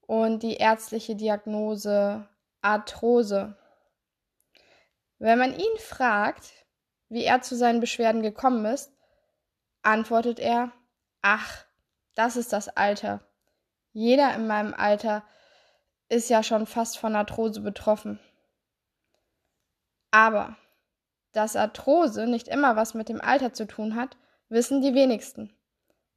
und 0.00 0.42
die 0.42 0.54
ärztliche 0.54 1.14
Diagnose 1.14 2.26
Arthrose. 2.62 3.56
Wenn 5.18 5.38
man 5.38 5.52
ihn 5.54 5.78
fragt, 5.78 6.52
wie 7.12 7.24
er 7.24 7.42
zu 7.42 7.54
seinen 7.56 7.80
Beschwerden 7.80 8.22
gekommen 8.22 8.64
ist, 8.64 8.90
antwortet 9.82 10.38
er, 10.38 10.72
ach, 11.20 11.66
das 12.14 12.36
ist 12.36 12.54
das 12.54 12.68
Alter. 12.68 13.20
Jeder 13.92 14.34
in 14.34 14.46
meinem 14.46 14.72
Alter 14.72 15.22
ist 16.08 16.30
ja 16.30 16.42
schon 16.42 16.64
fast 16.64 16.96
von 16.96 17.14
Arthrose 17.14 17.60
betroffen. 17.60 18.18
Aber 20.10 20.56
dass 21.32 21.54
Arthrose 21.54 22.26
nicht 22.26 22.48
immer 22.48 22.76
was 22.76 22.94
mit 22.94 23.10
dem 23.10 23.20
Alter 23.20 23.52
zu 23.52 23.66
tun 23.66 23.94
hat, 23.94 24.16
wissen 24.48 24.80
die 24.80 24.94
wenigsten. 24.94 25.54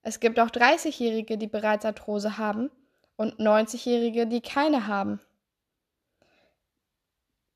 Es 0.01 0.21
gibt 0.21 0.39
auch 0.39 0.49
30-Jährige, 0.49 1.37
die 1.37 1.47
bereits 1.47 1.83
Arthrose 1.83 2.37
haben 2.37 2.71
und 3.17 3.37
90-Jährige, 3.39 4.27
die 4.27 4.41
keine 4.41 4.87
haben. 4.87 5.19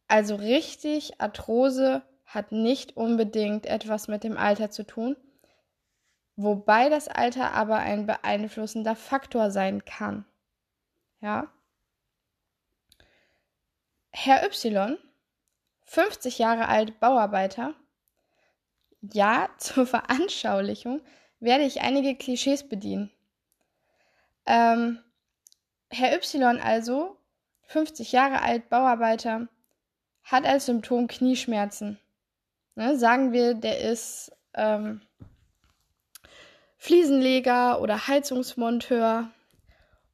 Also 0.10 0.36
richtig, 0.36 1.22
Arthrose 1.22 2.01
hat 2.29 2.51
nicht 2.51 2.95
unbedingt 2.95 3.65
etwas 3.65 4.07
mit 4.07 4.24
dem 4.24 4.38
Alter 4.38 4.69
zu 4.69 4.86
tun, 4.86 5.17
wobei 6.36 6.88
das 6.89 7.07
Alter 7.07 7.53
aber 7.53 7.77
ein 7.77 8.05
beeinflussender 8.05 8.95
Faktor 8.95 9.50
sein 9.50 9.83
kann. 9.83 10.25
Ja? 11.21 11.51
Herr 14.12 14.45
Y, 14.45 14.98
50 15.86 16.38
Jahre 16.38 16.67
alt, 16.67 17.00
Bauarbeiter. 17.00 17.74
Ja, 19.01 19.50
zur 19.57 19.88
Veranschaulichung 19.88 21.01
werde 21.39 21.63
ich 21.63 21.81
einige 21.81 22.15
Klischees 22.15 22.69
bedienen. 22.69 23.12
Ähm, 24.45 25.00
Herr 25.89 26.15
Y 26.15 26.62
also, 26.62 27.17
50 27.63 28.12
Jahre 28.12 28.43
alt, 28.43 28.69
Bauarbeiter, 28.69 29.48
hat 30.24 30.45
als 30.45 30.67
Symptom 30.67 31.07
Knieschmerzen. 31.07 32.00
Ne, 32.79 32.98
sagen 32.98 33.33
wir, 33.33 33.55
der 33.55 33.81
ist 33.81 34.31
ähm, 34.53 35.01
Fliesenleger 36.77 37.81
oder 37.81 38.07
Heizungsmonteur 38.07 39.29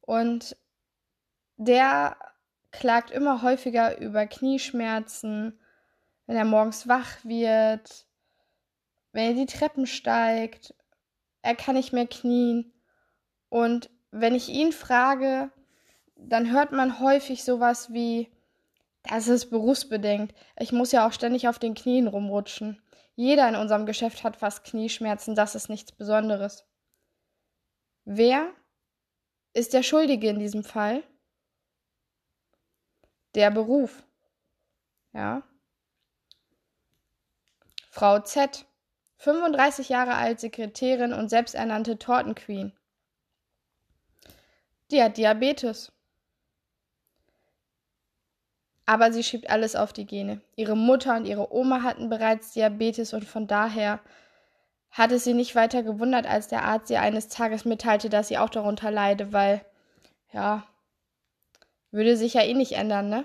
und 0.00 0.56
der 1.58 2.16
klagt 2.72 3.12
immer 3.12 3.42
häufiger 3.42 4.00
über 4.00 4.26
Knieschmerzen, 4.26 5.60
wenn 6.26 6.36
er 6.36 6.44
morgens 6.44 6.88
wach 6.88 7.12
wird, 7.22 8.04
wenn 9.12 9.26
er 9.28 9.34
die 9.34 9.46
Treppen 9.46 9.86
steigt, 9.86 10.74
er 11.42 11.54
kann 11.54 11.76
nicht 11.76 11.92
mehr 11.92 12.08
knien. 12.08 12.72
Und 13.48 13.90
wenn 14.10 14.34
ich 14.34 14.48
ihn 14.48 14.72
frage, 14.72 15.52
dann 16.16 16.50
hört 16.50 16.72
man 16.72 16.98
häufig 16.98 17.44
sowas 17.44 17.92
wie, 17.92 18.28
das 19.08 19.28
ist 19.28 19.50
berufsbedingt. 19.50 20.34
Ich 20.58 20.72
muss 20.72 20.92
ja 20.92 21.06
auch 21.06 21.12
ständig 21.12 21.48
auf 21.48 21.58
den 21.58 21.74
Knien 21.74 22.06
rumrutschen. 22.06 22.82
Jeder 23.14 23.48
in 23.48 23.56
unserem 23.56 23.86
Geschäft 23.86 24.24
hat 24.24 24.36
fast 24.36 24.64
Knieschmerzen, 24.64 25.34
das 25.34 25.54
ist 25.54 25.68
nichts 25.68 25.92
Besonderes. 25.92 26.66
Wer 28.04 28.52
ist 29.52 29.72
der 29.72 29.82
Schuldige 29.82 30.28
in 30.28 30.38
diesem 30.38 30.62
Fall? 30.62 31.02
Der 33.34 33.50
Beruf. 33.50 34.02
Ja. 35.12 35.42
Frau 37.90 38.20
Z, 38.20 38.66
35 39.16 39.88
Jahre 39.88 40.14
alt, 40.14 40.40
Sekretärin 40.40 41.14
und 41.14 41.30
selbsternannte 41.30 41.98
Tortenqueen. 41.98 42.78
Die 44.90 45.02
hat 45.02 45.16
Diabetes. 45.16 45.92
Aber 48.86 49.12
sie 49.12 49.24
schiebt 49.24 49.50
alles 49.50 49.74
auf 49.74 49.92
die 49.92 50.06
Gene. 50.06 50.40
Ihre 50.54 50.76
Mutter 50.76 51.16
und 51.16 51.26
ihre 51.26 51.52
Oma 51.52 51.82
hatten 51.82 52.08
bereits 52.08 52.52
Diabetes 52.52 53.12
und 53.12 53.24
von 53.24 53.48
daher 53.48 54.00
hat 54.92 55.12
es 55.12 55.24
sie 55.24 55.34
nicht 55.34 55.54
weiter 55.54 55.82
gewundert, 55.82 56.26
als 56.26 56.48
der 56.48 56.64
Arzt 56.64 56.90
ihr 56.90 57.00
eines 57.00 57.28
Tages 57.28 57.64
mitteilte, 57.64 58.08
dass 58.08 58.28
sie 58.28 58.38
auch 58.38 58.48
darunter 58.48 58.90
leide, 58.90 59.32
weil, 59.32 59.64
ja, 60.32 60.64
würde 61.90 62.16
sich 62.16 62.34
ja 62.34 62.42
eh 62.42 62.54
nicht 62.54 62.72
ändern, 62.72 63.08
ne? 63.08 63.24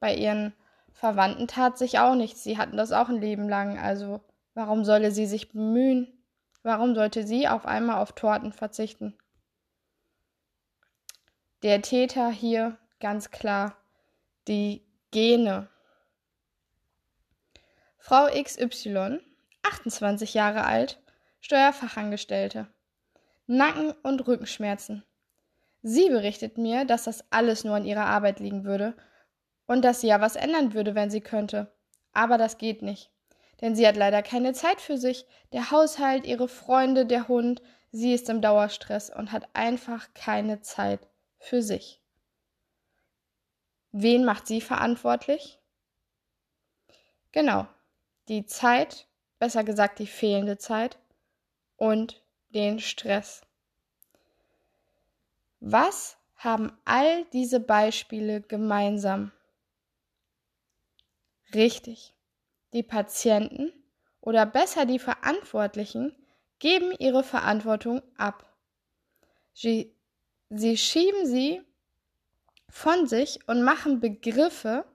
Bei 0.00 0.14
ihren 0.14 0.54
Verwandten 0.92 1.48
tat 1.48 1.78
sich 1.78 1.98
auch 1.98 2.14
nichts. 2.14 2.44
Sie 2.44 2.58
hatten 2.58 2.76
das 2.76 2.92
auch 2.92 3.08
ein 3.08 3.20
Leben 3.20 3.48
lang. 3.48 3.78
Also, 3.78 4.20
warum 4.54 4.84
solle 4.84 5.10
sie 5.10 5.26
sich 5.26 5.50
bemühen? 5.50 6.12
Warum 6.62 6.94
sollte 6.94 7.26
sie 7.26 7.48
auf 7.48 7.66
einmal 7.66 8.00
auf 8.00 8.12
Torten 8.12 8.52
verzichten? 8.52 9.18
Der 11.62 11.82
Täter 11.82 12.30
hier 12.30 12.78
ganz 13.00 13.30
klar 13.30 13.76
die 14.48 14.84
Gene. 15.12 15.68
Frau 17.98 18.28
XY, 18.28 19.20
28 19.62 20.32
Jahre 20.32 20.64
alt, 20.64 21.02
Steuerfachangestellte. 21.42 22.66
Nacken- 23.46 23.92
und 24.02 24.26
Rückenschmerzen. 24.26 25.04
Sie 25.82 26.08
berichtet 26.08 26.56
mir, 26.56 26.86
dass 26.86 27.04
das 27.04 27.30
alles 27.30 27.62
nur 27.62 27.76
an 27.76 27.84
ihrer 27.84 28.06
Arbeit 28.06 28.40
liegen 28.40 28.64
würde 28.64 28.94
und 29.66 29.84
dass 29.84 30.00
sie 30.00 30.06
ja 30.06 30.22
was 30.22 30.34
ändern 30.34 30.72
würde, 30.72 30.94
wenn 30.94 31.10
sie 31.10 31.20
könnte. 31.20 31.70
Aber 32.14 32.38
das 32.38 32.56
geht 32.56 32.80
nicht. 32.80 33.10
Denn 33.60 33.76
sie 33.76 33.86
hat 33.86 33.96
leider 33.96 34.22
keine 34.22 34.54
Zeit 34.54 34.80
für 34.80 34.96
sich. 34.96 35.26
Der 35.52 35.70
Haushalt, 35.70 36.26
ihre 36.26 36.48
Freunde, 36.48 37.04
der 37.04 37.28
Hund, 37.28 37.60
sie 37.90 38.14
ist 38.14 38.30
im 38.30 38.40
Dauerstress 38.40 39.10
und 39.10 39.30
hat 39.30 39.46
einfach 39.52 40.08
keine 40.14 40.62
Zeit 40.62 41.06
für 41.38 41.60
sich. 41.60 42.01
Wen 43.92 44.24
macht 44.24 44.46
sie 44.46 44.60
verantwortlich? 44.62 45.58
Genau, 47.30 47.66
die 48.28 48.46
Zeit, 48.46 49.06
besser 49.38 49.64
gesagt 49.64 49.98
die 49.98 50.06
fehlende 50.06 50.58
Zeit 50.58 50.98
und 51.76 52.22
den 52.50 52.80
Stress. 52.80 53.42
Was 55.60 56.16
haben 56.36 56.72
all 56.84 57.24
diese 57.32 57.60
Beispiele 57.60 58.40
gemeinsam? 58.40 59.30
Richtig, 61.54 62.14
die 62.72 62.82
Patienten 62.82 63.72
oder 64.20 64.46
besser 64.46 64.86
die 64.86 64.98
Verantwortlichen 64.98 66.16
geben 66.58 66.92
ihre 66.98 67.24
Verantwortung 67.24 68.02
ab. 68.16 68.56
Sie, 69.52 69.94
sie 70.48 70.78
schieben 70.78 71.26
sie 71.26 71.62
von 72.72 73.06
sich 73.06 73.38
und 73.46 73.62
machen 73.62 74.00
Begriffe 74.00 74.86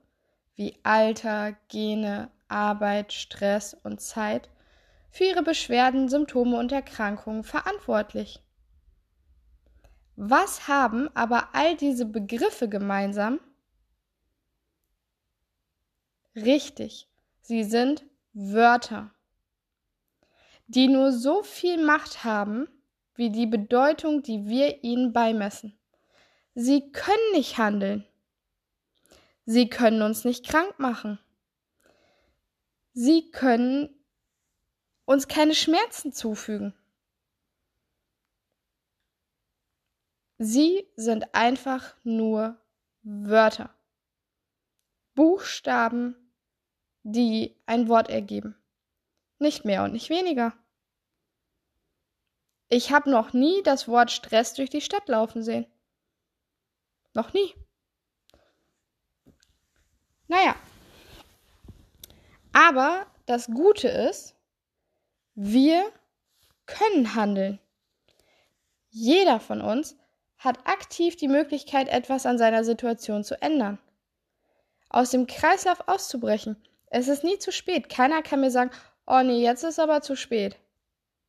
wie 0.55 0.75
Alter, 0.81 1.55
Gene, 1.67 2.31
Arbeit, 2.48 3.13
Stress 3.13 3.75
und 3.75 4.01
Zeit 4.01 4.50
für 5.12 5.25
ihre 5.25 5.43
Beschwerden, 5.43 6.10
Symptome 6.10 6.57
und 6.57 6.72
Erkrankungen 6.72 7.43
verantwortlich. 7.43 8.43
Was 10.15 10.67
haben 10.67 11.07
aber 11.15 11.50
all 11.53 11.77
diese 11.77 12.07
Begriffe 12.07 12.67
gemeinsam? 12.67 13.39
Richtig, 16.36 17.07
sie 17.41 17.63
sind 17.63 18.03
Wörter, 18.34 19.12
die 20.65 20.88
nur 20.88 21.12
so 21.12 21.43
viel 21.43 21.84
Macht 21.86 22.24
haben, 22.24 22.67
wie 23.13 23.29
die 23.29 23.46
Bedeutung, 23.46 24.24
die 24.24 24.48
wir 24.48 24.84
ihnen 24.84 25.13
beimessen. 25.13 25.77
Sie 26.59 26.91
können 26.91 27.33
nicht 27.33 27.59
handeln. 27.59 28.03
Sie 29.45 29.69
können 29.69 30.01
uns 30.01 30.25
nicht 30.25 30.43
krank 30.43 30.79
machen. 30.79 31.19
Sie 32.93 33.29
können 33.29 33.89
uns 35.05 35.27
keine 35.27 35.53
Schmerzen 35.53 36.13
zufügen. 36.13 36.73
Sie 40.39 40.87
sind 40.95 41.35
einfach 41.35 41.95
nur 42.03 42.59
Wörter. 43.03 43.69
Buchstaben, 45.13 46.15
die 47.03 47.55
ein 47.67 47.87
Wort 47.87 48.09
ergeben. 48.09 48.55
Nicht 49.37 49.63
mehr 49.63 49.83
und 49.83 49.91
nicht 49.93 50.09
weniger. 50.09 50.53
Ich 52.67 52.91
habe 52.91 53.11
noch 53.11 53.33
nie 53.33 53.61
das 53.61 53.87
Wort 53.87 54.09
Stress 54.09 54.55
durch 54.55 54.71
die 54.71 54.81
Stadt 54.81 55.07
laufen 55.07 55.43
sehen. 55.43 55.67
Noch 57.17 57.33
nie. 57.33 57.51
Naja. 60.27 60.55
Aber 62.53 63.07
das 63.25 63.47
Gute 63.47 63.88
ist, 63.88 64.36
wir 65.33 65.91
können 66.67 67.15
handeln. 67.15 67.57
Jeder 68.91 69.39
von 69.39 69.62
uns 69.62 69.97
hat 70.38 70.67
aktiv 70.67 71.15
die 71.15 71.27
Möglichkeit, 71.27 71.88
etwas 71.88 72.27
an 72.27 72.38
seiner 72.38 72.63
Situation 72.63 73.24
zu 73.24 73.41
ändern. 73.41 73.79
Aus 74.89 75.09
dem 75.09 75.25
Kreislauf 75.25 75.88
auszubrechen. 75.88 76.55
Es 76.86 77.07
ist 77.07 77.24
nie 77.24 77.39
zu 77.39 77.51
spät. 77.51 77.89
Keiner 77.89 78.21
kann 78.21 78.41
mir 78.41 78.51
sagen, 78.51 78.69
oh 79.07 79.24
nee, 79.24 79.41
jetzt 79.41 79.63
ist 79.63 79.79
aber 79.79 80.03
zu 80.03 80.15
spät. 80.15 80.55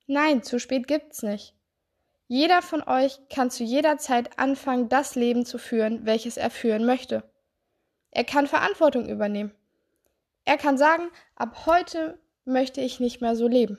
Nein, 0.07 0.43
zu 0.43 0.61
spät 0.61 0.87
gibt's 0.87 1.23
nicht. 1.23 1.55
Jeder 2.29 2.61
von 2.61 2.83
euch 2.83 3.19
kann 3.31 3.51
zu 3.51 3.65
jeder 3.65 3.97
Zeit 3.97 4.39
anfangen, 4.39 4.91
das 4.91 5.15
Leben 5.15 5.47
zu 5.47 5.59
führen, 5.59 6.05
welches 6.05 6.37
er 6.37 6.51
führen 6.51 6.85
möchte. 6.85 7.25
Er 8.11 8.25
kann 8.25 8.47
Verantwortung 8.47 9.09
übernehmen. 9.09 9.55
Er 10.45 10.59
kann 10.59 10.77
sagen, 10.77 11.11
ab 11.35 11.67
heute 11.67 12.21
möchte 12.45 12.83
ich 12.83 13.01
nicht 13.01 13.23
mehr 13.23 13.35
so 13.35 13.49
leben. 13.49 13.79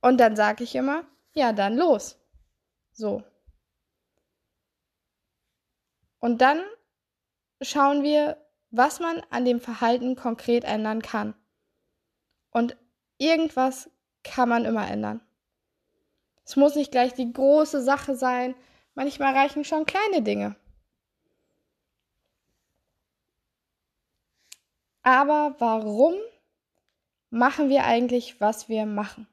Und 0.00 0.18
dann 0.18 0.34
sage 0.34 0.64
ich 0.64 0.74
immer, 0.74 1.04
ja, 1.34 1.52
dann 1.52 1.76
los. 1.76 2.18
So. 2.92 3.22
Und 6.18 6.40
dann 6.40 6.60
schauen 7.62 8.02
wir, 8.02 8.36
was 8.70 8.98
man 8.98 9.20
an 9.30 9.44
dem 9.44 9.60
Verhalten 9.60 10.16
konkret 10.16 10.64
ändern 10.64 11.00
kann. 11.00 11.34
Und 12.50 12.76
irgendwas 13.18 13.90
kann 14.24 14.48
man 14.48 14.64
immer 14.64 14.88
ändern. 14.88 15.20
Es 16.48 16.56
muss 16.56 16.76
nicht 16.76 16.90
gleich 16.90 17.12
die 17.12 17.30
große 17.30 17.82
Sache 17.82 18.16
sein. 18.16 18.54
Manchmal 18.94 19.34
reichen 19.34 19.64
schon 19.64 19.84
kleine 19.84 20.22
Dinge. 20.22 20.56
Aber 25.02 25.56
warum 25.58 26.14
machen 27.28 27.68
wir 27.68 27.84
eigentlich, 27.84 28.40
was 28.40 28.70
wir 28.70 28.86
machen? 28.86 29.28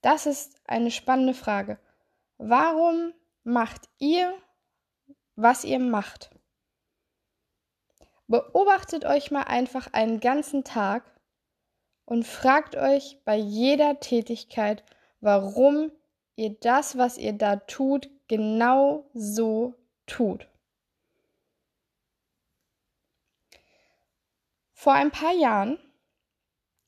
Das 0.00 0.26
ist 0.26 0.60
eine 0.64 0.92
spannende 0.92 1.34
Frage. 1.34 1.80
Warum 2.38 3.12
macht 3.42 3.88
ihr, 3.98 4.32
was 5.34 5.64
ihr 5.64 5.80
macht? 5.80 6.30
Beobachtet 8.28 9.04
euch 9.04 9.32
mal 9.32 9.42
einfach 9.42 9.92
einen 9.92 10.20
ganzen 10.20 10.62
Tag 10.62 11.13
und 12.06 12.26
fragt 12.26 12.76
euch 12.76 13.18
bei 13.24 13.36
jeder 13.36 14.00
Tätigkeit, 14.00 14.84
warum 15.20 15.90
ihr 16.36 16.50
das, 16.60 16.98
was 16.98 17.18
ihr 17.18 17.32
da 17.32 17.56
tut, 17.56 18.10
genau 18.28 19.08
so 19.14 19.74
tut. 20.06 20.46
Vor 24.72 24.92
ein 24.92 25.10
paar 25.10 25.32
Jahren 25.32 25.78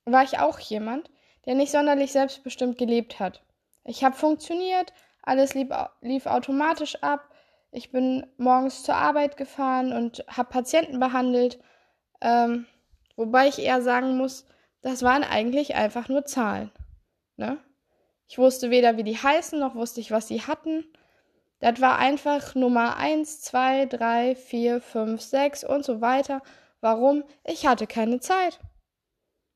war 0.05 0.23
ich 0.23 0.39
auch 0.39 0.59
jemand, 0.59 1.11
der 1.47 1.55
nicht 1.55 1.73
sonderlich 1.73 2.13
selbstbestimmt 2.13 2.77
gelebt 2.77 3.21
hat. 3.21 3.43
Ich 3.85 4.05
habe 4.05 4.17
funktioniert, 4.17 4.93
alles 5.23 5.55
lief, 5.55 5.69
lief 6.01 6.27
automatisch 6.27 7.03
ab. 7.03 7.31
Ich 7.71 7.91
bin 7.91 8.27
morgens 8.37 8.83
zur 8.83 8.97
Arbeit 8.97 9.37
gefahren 9.37 9.93
und 9.93 10.25
habe 10.29 10.51
Patienten 10.51 11.01
behandelt. 11.01 11.59
Ähm, 12.21 12.67
wobei 13.17 13.49
ich 13.49 13.59
eher 13.59 13.81
sagen 13.83 14.17
muss, 14.17 14.47
das 14.87 15.03
waren 15.03 15.25
eigentlich 15.25 15.75
einfach 15.75 16.09
nur 16.09 16.27
Zahlen. 16.27 16.71
Ne? 17.37 17.59
Ich 18.29 18.39
wusste 18.39 18.71
weder, 18.71 18.97
wie 18.97 19.03
die 19.03 19.19
heißen, 19.19 19.59
noch 19.59 19.75
wusste 19.75 20.01
ich, 20.01 20.13
was 20.13 20.29
sie 20.29 20.43
hatten. 20.43 20.85
Das 21.59 21.81
war 21.81 21.99
einfach 21.99 22.55
Nummer 22.55 22.97
1, 22.97 23.41
2, 23.41 23.87
3, 23.87 24.37
4, 24.37 24.81
5, 24.81 25.21
6 25.21 25.65
und 25.65 25.85
so 25.85 26.01
weiter. 26.01 26.41
Warum? 26.81 27.25
Ich 27.43 27.67
hatte 27.67 27.89
keine 27.89 28.21
Zeit. 28.21 28.61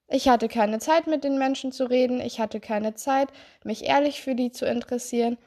Ich 0.08 0.28
hatte 0.28 0.49
keine 0.49 0.80
Zeit, 0.80 1.06
mit 1.06 1.22
den 1.22 1.38
Menschen 1.38 1.70
zu 1.70 1.88
reden. 1.88 2.20
Ich 2.20 2.40
hatte 2.40 2.58
keine 2.58 2.94
Zeit, 2.94 3.28
mich 3.62 3.84
ehrlich 3.84 4.22
für 4.22 4.34
die 4.34 4.50
zu 4.50 4.66
interessieren. 4.66 5.38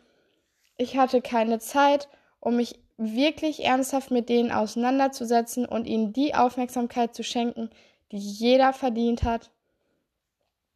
Ich 0.78 0.96
hatte 0.96 1.22
keine 1.22 1.60
Zeit, 1.60 2.08
um 2.40 2.56
mich 2.56 2.80
wirklich 2.96 3.66
ernsthaft 3.66 4.12
mit 4.12 4.30
denen 4.30 4.54
auseinanderzusetzen 4.54 5.66
und 5.66 5.88
ihnen 5.88 6.14
die 6.14 6.36
Aufmerksamkeit 6.36 7.14
zu 7.14 7.24
schenken, 7.26 7.70
die 8.14 8.18
jeder 8.18 8.72
verdient 8.72 9.24
hat. 9.24 9.52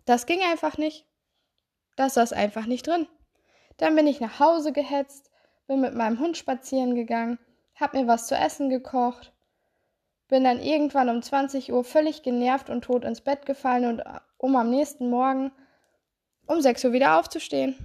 Das 0.08 0.26
ging 0.26 0.40
einfach 0.42 0.78
nicht. 0.78 1.06
Das 1.98 2.14
saß 2.14 2.32
einfach 2.32 2.66
nicht 2.66 2.88
drin. 2.88 3.08
Dann 3.76 3.94
bin 3.94 4.08
ich 4.08 4.22
nach 4.22 4.40
Hause 4.40 4.72
gehetzt, 4.72 5.30
bin 5.68 5.82
mit 5.82 5.96
meinem 5.96 6.20
Hund 6.20 6.38
spazieren 6.38 6.96
gegangen, 6.96 7.40
hab 7.76 7.94
mir 7.94 8.08
was 8.08 8.28
zu 8.28 8.36
essen 8.36 8.70
gekocht, 8.70 9.34
bin 10.30 10.46
dann 10.46 10.62
irgendwann 10.62 11.10
um 11.10 11.22
20 11.22 11.74
Uhr 11.74 11.84
völlig 11.84 12.24
genervt 12.24 12.70
und 12.70 12.84
tot 12.84 13.04
ins 13.04 13.20
Bett 13.20 13.46
gefallen 13.46 13.86
und 13.86 14.00
äh, 14.00 14.20
um 14.38 14.56
am 14.56 14.70
nächsten 14.70 15.10
Morgen 15.10 15.52
um 16.48 16.62
6 16.62 16.86
Uhr 16.86 16.94
wieder 16.94 17.20
aufzustehen, 17.20 17.76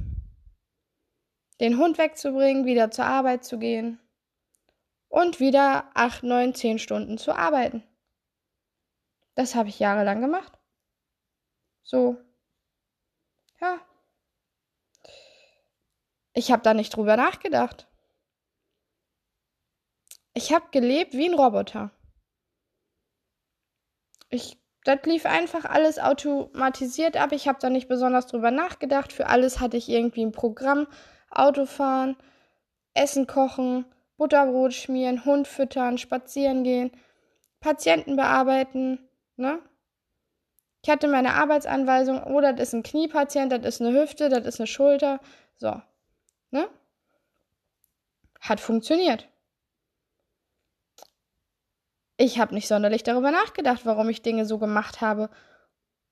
den 1.61 1.77
Hund 1.77 1.99
wegzubringen, 1.99 2.67
wieder 2.67 2.93
zur 2.93 3.07
Arbeit 3.07 3.45
zu 3.45 3.59
gehen 3.59 3.99
und 5.09 5.41
wieder 5.41 5.91
8, 5.95 6.23
9, 6.23 6.55
10 6.55 6.79
Stunden 6.79 7.19
zu 7.19 7.35
arbeiten. 7.35 7.83
Das 9.35 9.57
habe 9.57 9.71
ich 9.71 9.81
jahrelang 9.81 10.21
gemacht. 10.21 10.62
So. 11.83 12.17
Ja. 13.61 13.81
Ich 16.35 16.51
habe 16.51 16.63
da 16.63 16.75
nicht 16.75 16.97
drüber 16.97 17.17
nachgedacht. 17.17 17.89
Ich 20.35 20.53
habe 20.53 20.67
gelebt 20.71 21.13
wie 21.13 21.29
ein 21.29 21.35
Roboter. 21.35 21.91
Ich, 24.31 24.59
das 24.85 25.01
lief 25.05 25.27
einfach 25.27 25.67
alles 25.67 25.99
automatisiert 25.99 27.17
ab. 27.17 27.33
Ich 27.33 27.49
habe 27.49 27.59
da 27.61 27.69
nicht 27.69 27.89
besonders 27.89 28.27
drüber 28.27 28.51
nachgedacht. 28.51 29.13
Für 29.13 29.27
alles 29.27 29.61
hatte 29.61 29.77
ich 29.77 29.89
irgendwie 29.89 30.25
ein 30.25 30.33
Programm. 30.33 30.87
Autofahren, 31.31 32.17
Essen 32.95 33.27
kochen, 33.27 33.85
Butterbrot 34.17 34.75
schmieren, 34.75 35.25
Hund 35.25 35.49
füttern, 35.49 35.99
spazieren 35.99 36.63
gehen, 36.63 36.91
Patienten 37.61 38.17
bearbeiten, 38.17 38.99
ne? 39.37 39.61
Ich 40.85 40.91
hatte 40.91 41.07
meine 41.07 41.35
Arbeitsanweisung, 41.35 42.25
oh, 42.25 42.41
das 42.41 42.59
ist 42.59 42.75
ein 42.75 42.83
Kniepatient, 42.83 43.53
das 43.53 43.65
ist 43.65 43.81
eine 43.81 43.99
Hüfte, 43.99 44.29
das 44.29 44.45
ist 44.45 44.61
eine 44.61 44.67
Schulter. 44.67 45.21
So. 45.57 45.81
Ne? 46.51 46.69
Hat 48.41 48.61
funktioniert. 48.61 49.29
Ich 52.17 52.39
habe 52.39 52.55
nicht 52.55 52.67
sonderlich 52.67 53.05
darüber 53.05 53.31
nachgedacht, 53.31 53.87
warum 53.87 54.09
ich 54.09 54.23
Dinge 54.23 54.45
so 54.45 54.59
gemacht 54.59 55.01
habe 55.01 55.31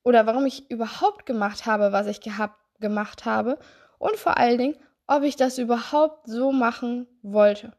oder 0.03 0.25
warum 0.25 0.45
ich 0.45 0.69
überhaupt 0.71 1.25
gemacht 1.25 1.65
habe, 1.65 1.91
was 1.91 2.07
ich 2.07 2.21
gehabt, 2.21 2.59
gemacht 2.79 3.25
habe 3.25 3.59
und 3.99 4.15
vor 4.15 4.37
allen 4.37 4.57
Dingen, 4.57 4.77
ob 5.05 5.23
ich 5.23 5.35
das 5.35 5.57
überhaupt 5.57 6.27
so 6.27 6.51
machen 6.51 7.07
wollte. 7.21 7.73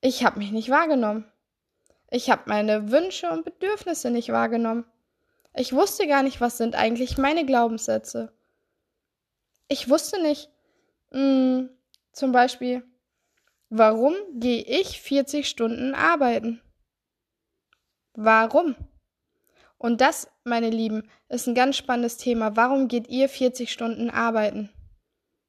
Ich 0.00 0.24
habe 0.24 0.38
mich 0.38 0.50
nicht 0.50 0.70
wahrgenommen. 0.70 1.31
Ich 2.14 2.28
habe 2.28 2.42
meine 2.44 2.90
Wünsche 2.92 3.30
und 3.30 3.46
Bedürfnisse 3.46 4.10
nicht 4.10 4.28
wahrgenommen. 4.28 4.84
Ich 5.54 5.72
wusste 5.72 6.06
gar 6.06 6.22
nicht, 6.22 6.42
was 6.42 6.58
sind 6.58 6.74
eigentlich 6.74 7.16
meine 7.16 7.46
Glaubenssätze. 7.46 8.30
Ich 9.66 9.88
wusste 9.88 10.20
nicht, 10.20 10.50
mh, 11.10 11.18
hm, 11.18 11.70
zum 12.12 12.32
Beispiel, 12.32 12.84
warum 13.70 14.12
gehe 14.34 14.62
ich 14.62 15.00
40 15.00 15.48
Stunden 15.48 15.94
arbeiten? 15.94 16.60
Warum? 18.12 18.76
Und 19.78 20.02
das, 20.02 20.28
meine 20.44 20.68
Lieben, 20.68 21.08
ist 21.30 21.46
ein 21.46 21.54
ganz 21.54 21.78
spannendes 21.78 22.18
Thema. 22.18 22.56
Warum 22.56 22.88
geht 22.88 23.08
ihr 23.08 23.30
40 23.30 23.72
Stunden 23.72 24.10
arbeiten? 24.10 24.68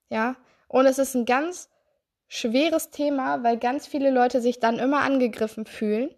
Ja, 0.08 0.38
und 0.70 0.86
es 0.86 0.98
ist 0.98 1.14
ein 1.14 1.26
ganz 1.26 1.70
schweres 2.30 2.90
Thema, 2.90 3.44
weil 3.44 3.58
ganz 3.58 3.86
viele 3.86 4.12
Leute 4.12 4.40
sich 4.40 4.62
dann 4.62 4.80
immer 4.80 5.02
angegriffen 5.02 5.66
fühlen 5.66 6.10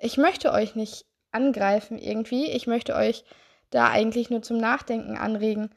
ich 0.00 0.16
möchte 0.16 0.52
euch 0.52 0.74
nicht 0.74 1.06
angreifen 1.30 1.98
irgendwie. 1.98 2.46
Ich 2.46 2.66
möchte 2.66 2.94
euch 2.94 3.24
da 3.70 3.88
eigentlich 3.88 4.30
nur 4.30 4.42
zum 4.42 4.56
Nachdenken 4.56 5.16
anregen. 5.16 5.70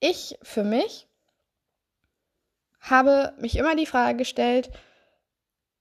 Ich 0.00 0.38
für 0.42 0.64
mich 0.64 1.08
habe 2.80 3.34
mich 3.38 3.56
immer 3.56 3.74
die 3.76 3.86
Frage 3.86 4.18
gestellt, 4.18 4.70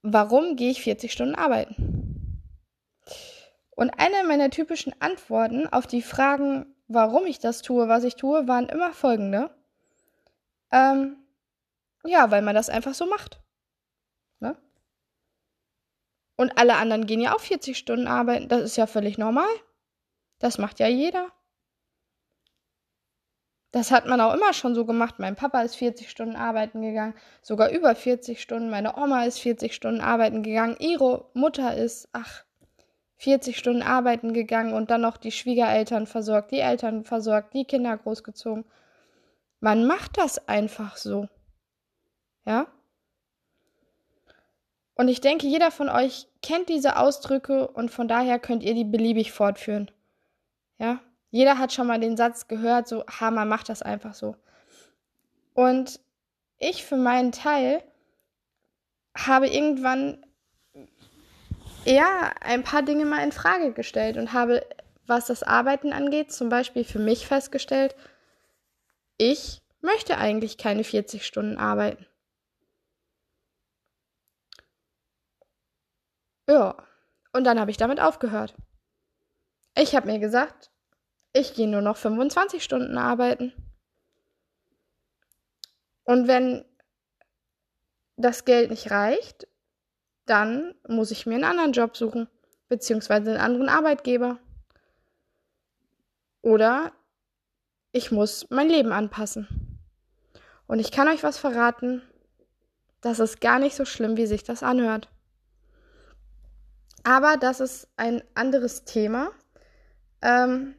warum 0.01 0.55
gehe 0.55 0.71
ich 0.71 0.81
40 0.81 1.12
Stunden 1.12 1.36
arbeiten? 1.36 2.41
Und 3.71 3.89
eine 3.99 4.27
meiner 4.27 4.49
typischen 4.49 4.93
Antworten 5.01 5.67
auf 5.67 5.88
die 5.88 6.01
Fragen, 6.01 6.75
warum 6.88 7.25
ich 7.25 7.39
das 7.39 7.62
tue, 7.62 7.88
was 7.88 8.03
ich 8.03 8.15
tue, 8.15 8.47
waren 8.47 8.69
immer 8.69 8.93
folgende. 8.93 9.49
Ähm, 10.71 11.17
ja, 12.05 12.31
weil 12.31 12.41
man 12.41 12.55
das 12.55 12.69
einfach 12.69 12.93
so 12.93 13.05
macht. 13.05 13.41
Ne? 14.39 14.55
Und 16.43 16.58
alle 16.58 16.75
anderen 16.75 17.06
gehen 17.06 17.21
ja 17.21 17.34
auch 17.34 17.39
40 17.39 17.77
Stunden 17.77 18.06
arbeiten. 18.06 18.49
Das 18.49 18.63
ist 18.63 18.75
ja 18.75 18.86
völlig 18.86 19.17
normal. 19.17 19.47
Das 20.39 20.58
macht 20.58 20.82
ja 20.82 20.89
jeder. 20.89 21.32
Das 23.71 23.91
hat 23.91 24.08
man 24.08 24.19
auch 24.19 24.34
immer 24.34 24.51
schon 24.51 24.75
so 24.75 24.86
gemacht. 24.86 25.19
Mein 25.19 25.38
Papa 25.38 25.62
ist 25.62 25.75
40 25.75 26.10
Stunden 26.10 26.36
arbeiten 26.36 26.82
gegangen, 26.82 27.13
sogar 27.41 27.69
über 27.69 27.95
40 27.95 28.41
Stunden. 28.41 28.69
Meine 28.69 28.97
Oma 28.97 29.23
ist 29.23 29.39
40 29.39 29.73
Stunden 29.73 30.01
arbeiten 30.01 30.43
gegangen. 30.43 30.75
Ihre 30.79 31.29
Mutter 31.34 31.77
ist, 31.77 32.10
ach, 32.12 32.43
40 33.15 33.58
Stunden 33.58 33.82
arbeiten 33.82 34.34
gegangen 34.34 34.73
und 34.73 34.91
dann 34.91 34.99
noch 34.99 35.15
die 35.15 35.32
Schwiegereltern 35.32 36.08
versorgt, 36.08 36.51
die 36.51 36.60
Eltern 36.60 37.06
versorgt, 37.06 37.53
die 37.53 37.63
Kinder 37.63 37.97
großgezogen. 37.97 38.65
Man 39.62 39.88
macht 39.88 40.17
das 40.17 40.45
einfach 40.49 40.97
so. 40.97 41.29
Ja? 42.45 42.67
Und 44.95 45.08
ich 45.08 45.21
denke, 45.21 45.47
jeder 45.47 45.71
von 45.71 45.89
euch 45.89 46.27
kennt 46.41 46.69
diese 46.69 46.97
Ausdrücke 46.97 47.67
und 47.67 47.89
von 47.89 48.08
daher 48.08 48.39
könnt 48.39 48.63
ihr 48.63 48.75
die 48.75 48.84
beliebig 48.84 49.32
fortführen. 49.32 49.89
Ja? 50.77 50.99
Jeder 51.32 51.58
hat 51.58 51.73
schon 51.73 51.88
mal 51.88 51.99
den 51.99 52.15
Satz 52.15 52.47
gehört, 52.47 52.88
so, 52.88 53.03
ha, 53.08 53.32
man 53.32 53.47
macht 53.47 53.69
das 53.69 53.82
einfach 53.82 54.13
so. 54.13 54.36
Und 55.56 55.99
ich 56.60 56.84
für 56.84 56.97
meinen 56.97 57.32
Teil 57.32 57.84
habe 59.15 59.47
irgendwann 59.47 60.23
ja 61.86 62.32
ein 62.41 62.63
paar 62.63 62.84
Dinge 62.84 63.06
mal 63.06 63.23
in 63.23 63.32
Frage 63.32 63.73
gestellt 63.73 64.17
und 64.17 64.34
habe, 64.34 64.65
was 65.06 65.25
das 65.25 65.43
Arbeiten 65.43 65.91
angeht, 65.91 66.32
zum 66.32 66.49
Beispiel 66.49 66.84
für 66.84 66.99
mich 66.99 67.27
festgestellt, 67.27 67.95
ich 69.17 69.62
möchte 69.82 70.17
eigentlich 70.17 70.58
keine 70.58 70.84
40 70.84 71.25
Stunden 71.25 71.58
arbeiten. 71.58 72.06
Ja, 76.47 76.75
und 77.32 77.45
dann 77.45 77.60
habe 77.60 77.71
ich 77.71 77.77
damit 77.77 77.99
aufgehört. 77.99 78.56
Ich 79.75 79.95
habe 79.95 80.08
mir 80.08 80.19
gesagt, 80.19 80.71
ich 81.34 81.56
gehe 81.56 81.67
nur 81.67 81.82
noch 81.82 81.97
25 81.97 82.63
Stunden 82.63 82.97
arbeiten. 82.97 83.53
Und 86.03 86.27
wenn 86.27 86.65
das 88.17 88.45
Geld 88.45 88.69
nicht 88.69 88.91
reicht, 88.91 89.47
dann 90.25 90.75
muss 90.88 91.12
ich 91.12 91.25
mir 91.25 91.36
einen 91.36 91.43
anderen 91.43 91.73
Job 91.73 91.97
suchen, 91.97 92.29
beziehungsweise 92.67 93.32
einen 93.32 93.39
anderen 93.39 93.69
Arbeitgeber. 93.69 94.39
Oder 96.41 96.91
ich 97.91 98.12
muss 98.12 98.49
mein 98.49 98.69
Leben 98.69 98.91
anpassen. 98.91 99.79
Und 100.67 100.79
ich 100.79 100.91
kann 100.91 101.08
euch 101.08 101.23
was 101.23 101.38
verraten, 101.38 102.01
das 103.01 103.19
ist 103.19 103.41
gar 103.41 103.60
nicht 103.60 103.75
so 103.75 103.86
schlimm, 103.86 104.17
wie 104.17 104.27
sich 104.27 104.43
das 104.43 104.63
anhört. 104.63 105.10
Aber 107.03 107.37
das 107.37 107.59
ist 107.59 107.87
ein 107.97 108.23
anderes 108.33 108.85
Thema. 108.85 109.31
Ähm, 110.21 110.75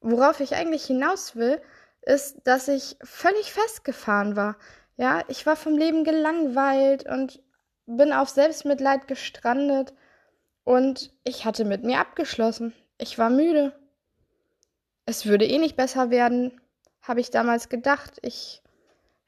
worauf 0.00 0.40
ich 0.40 0.54
eigentlich 0.54 0.84
hinaus 0.84 1.36
will, 1.36 1.60
ist, 2.02 2.38
dass 2.44 2.68
ich 2.68 2.96
völlig 3.02 3.52
festgefahren 3.52 4.36
war. 4.36 4.56
Ja, 4.96 5.22
ich 5.28 5.44
war 5.46 5.56
vom 5.56 5.76
Leben 5.76 6.04
gelangweilt 6.04 7.06
und 7.08 7.42
bin 7.86 8.12
auf 8.12 8.28
Selbstmitleid 8.28 9.06
gestrandet 9.08 9.92
und 10.64 11.12
ich 11.24 11.44
hatte 11.44 11.64
mit 11.64 11.84
mir 11.84 11.98
abgeschlossen. 11.98 12.74
Ich 12.98 13.18
war 13.18 13.30
müde. 13.30 13.72
Es 15.06 15.26
würde 15.26 15.46
eh 15.46 15.58
nicht 15.58 15.76
besser 15.76 16.10
werden, 16.10 16.60
habe 17.02 17.20
ich 17.20 17.30
damals 17.30 17.68
gedacht. 17.68 18.18
Ich, 18.22 18.62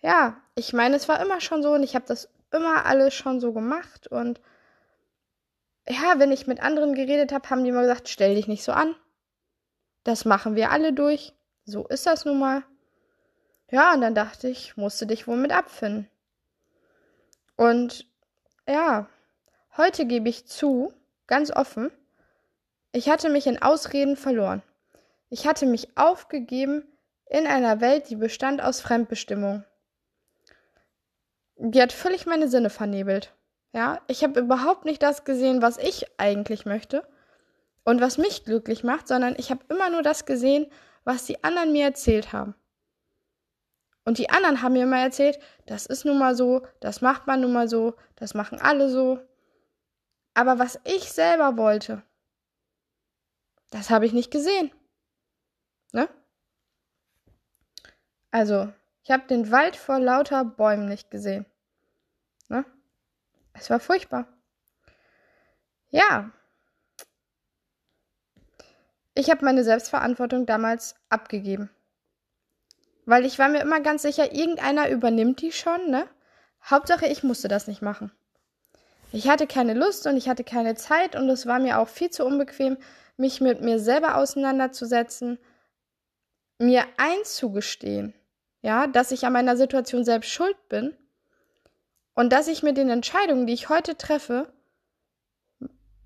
ja, 0.01 0.37
ich 0.55 0.73
meine, 0.73 0.97
es 0.97 1.09
war 1.09 1.21
immer 1.21 1.41
schon 1.41 1.63
so 1.63 1.73
und 1.73 1.83
ich 1.83 1.95
habe 1.95 2.05
das 2.07 2.29
immer 2.53 2.85
alles 2.87 3.15
schon 3.15 3.41
so 3.41 3.53
gemacht 3.53 4.07
und 4.07 4.41
ja, 5.89 6.19
wenn 6.19 6.33
ich 6.33 6.47
mit 6.47 6.63
anderen 6.63 6.95
geredet 6.95 7.33
habe, 7.33 7.49
haben 7.51 7.65
die 7.65 7.71
immer 7.71 7.83
gesagt, 7.83 8.09
stell 8.09 8.35
dich 8.35 8.49
nicht 8.49 8.63
so 8.63 8.73
an. 8.73 8.95
Das 10.05 10.25
machen 10.25 10.57
wir 10.57 10.71
alle 10.71 10.93
durch. 10.93 11.33
So 11.65 11.87
ist 11.87 12.07
das 12.07 12.25
nun 12.25 12.39
mal. 12.39 12.63
Ja, 13.71 13.95
und 13.95 14.01
dann 14.01 14.15
dachte 14.15 14.49
ich, 14.49 14.77
musste 14.77 15.07
dich 15.07 15.27
wohl 15.27 15.37
mit 15.37 15.53
abfinden. 15.53 16.09
Und 17.57 18.07
ja, 18.67 19.09
heute 19.77 20.07
gebe 20.07 20.29
ich 20.29 20.47
zu, 20.47 20.93
ganz 21.27 21.51
offen, 21.51 21.91
ich 22.93 23.09
hatte 23.09 23.31
mich 23.31 23.47
in 23.47 23.63
Ausreden 23.63 24.17
verloren. 24.17 24.63
Ich 25.31 25.47
hatte 25.47 25.65
mich 25.65 25.97
aufgegeben 25.97 26.85
in 27.31 27.47
einer 27.47 27.81
Welt, 27.81 28.11
die 28.11 28.17
bestand 28.17 28.63
aus 28.63 28.83
Fremdbestimmung. 28.83 29.65
Die 31.57 31.81
hat 31.81 31.93
völlig 31.93 32.27
meine 32.27 32.49
Sinne 32.49 32.69
vernebelt. 32.69 33.33
Ja, 33.73 34.01
ich 34.07 34.23
habe 34.23 34.41
überhaupt 34.41 34.85
nicht 34.85 35.03
das 35.03 35.25
gesehen, 35.25 35.63
was 35.63 35.79
ich 35.79 36.07
eigentlich 36.19 36.67
möchte 36.67 37.07
und 37.85 38.01
was 38.01 38.19
mich 38.19 38.45
glücklich 38.45 38.85
macht, 38.85 39.09
sondern 39.09 39.35
ich 39.39 39.51
habe 39.51 39.65
immer 39.69 39.89
nur 39.89 40.03
das 40.03 40.27
gesehen, 40.27 40.67
was 41.05 41.25
die 41.25 41.43
anderen 41.43 41.73
mir 41.73 41.87
erzählt 41.87 42.33
haben. 42.33 42.55
Und 44.05 44.19
die 44.19 44.31
anderen 44.31 44.63
haben 44.63 44.73
mir 44.73 44.83
immer 44.83 44.99
erzählt, 44.99 45.39
das 45.67 45.87
ist 45.87 46.05
nun 46.05 46.19
mal 46.19 46.35
so, 46.35 46.67
das 46.81 47.01
macht 47.01 47.27
man 47.27 47.41
nun 47.41 47.53
mal 47.53 47.69
so, 47.69 47.95
das 48.17 48.35
machen 48.35 48.61
alle 48.61 48.91
so. 48.91 49.21
Aber 50.35 50.59
was 50.59 50.81
ich 50.85 51.13
selber 51.13 51.57
wollte, 51.57 52.03
das 53.71 53.91
habe 53.91 54.07
ich 54.07 54.13
nicht 54.13 54.31
gesehen. 54.31 54.71
Ne? 55.93 56.09
Also, 58.31 58.73
ich 59.03 59.11
habe 59.11 59.27
den 59.27 59.51
Wald 59.51 59.77
vor 59.77 59.99
lauter 59.99 60.45
Bäumen 60.45 60.87
nicht 60.87 61.11
gesehen. 61.11 61.47
Ne? 62.49 62.65
Es 63.55 63.71
war 63.71 63.81
furchtbar. 63.81 64.27
Ja, 65.91 66.33
ich 69.15 69.31
habe 69.31 69.45
meine 69.45 69.63
Selbstverantwortung 69.63 70.47
damals 70.47 70.95
abgegeben. 71.11 71.71
Weil 73.05 73.27
ich 73.27 73.39
war 73.39 73.49
mir 73.49 73.61
immer 73.61 73.81
ganz 73.81 74.03
sicher, 74.03 74.33
irgendeiner 74.33 74.89
übernimmt 74.89 75.43
die 75.43 75.53
schon, 75.53 75.91
ne? 75.91 76.07
Hauptsache, 76.65 77.07
ich 77.07 77.23
musste 77.23 77.49
das 77.49 77.67
nicht 77.67 77.83
machen. 77.83 78.13
Ich 79.11 79.29
hatte 79.29 79.47
keine 79.47 79.75
Lust 79.75 80.07
und 80.07 80.17
ich 80.17 80.29
hatte 80.29 80.45
keine 80.45 80.77
Zeit 80.77 81.17
und 81.17 81.29
es 81.29 81.47
war 81.47 81.59
mir 81.59 81.79
auch 81.79 81.89
viel 81.89 82.11
zu 82.11 82.25
unbequem, 82.25 82.79
mich 83.17 83.41
mit 83.41 83.61
mir 83.61 83.79
selber 83.79 84.17
auseinanderzusetzen, 84.17 85.39
mir 86.59 86.87
einzugestehen, 86.97 88.15
ja, 88.63 88.87
dass 88.87 89.11
ich 89.11 89.27
an 89.27 89.35
meiner 89.35 89.57
Situation 89.57 90.05
selbst 90.05 90.31
schuld 90.31 90.57
bin 90.69 90.97
und 92.15 92.33
dass 92.33 92.49
ich 92.49 92.63
mit 92.63 92.77
den 92.77 92.91
Entscheidungen, 92.91 93.47
die 93.47 93.55
ich 93.55 93.69
heute 93.69 93.97
treffe, 93.97 94.53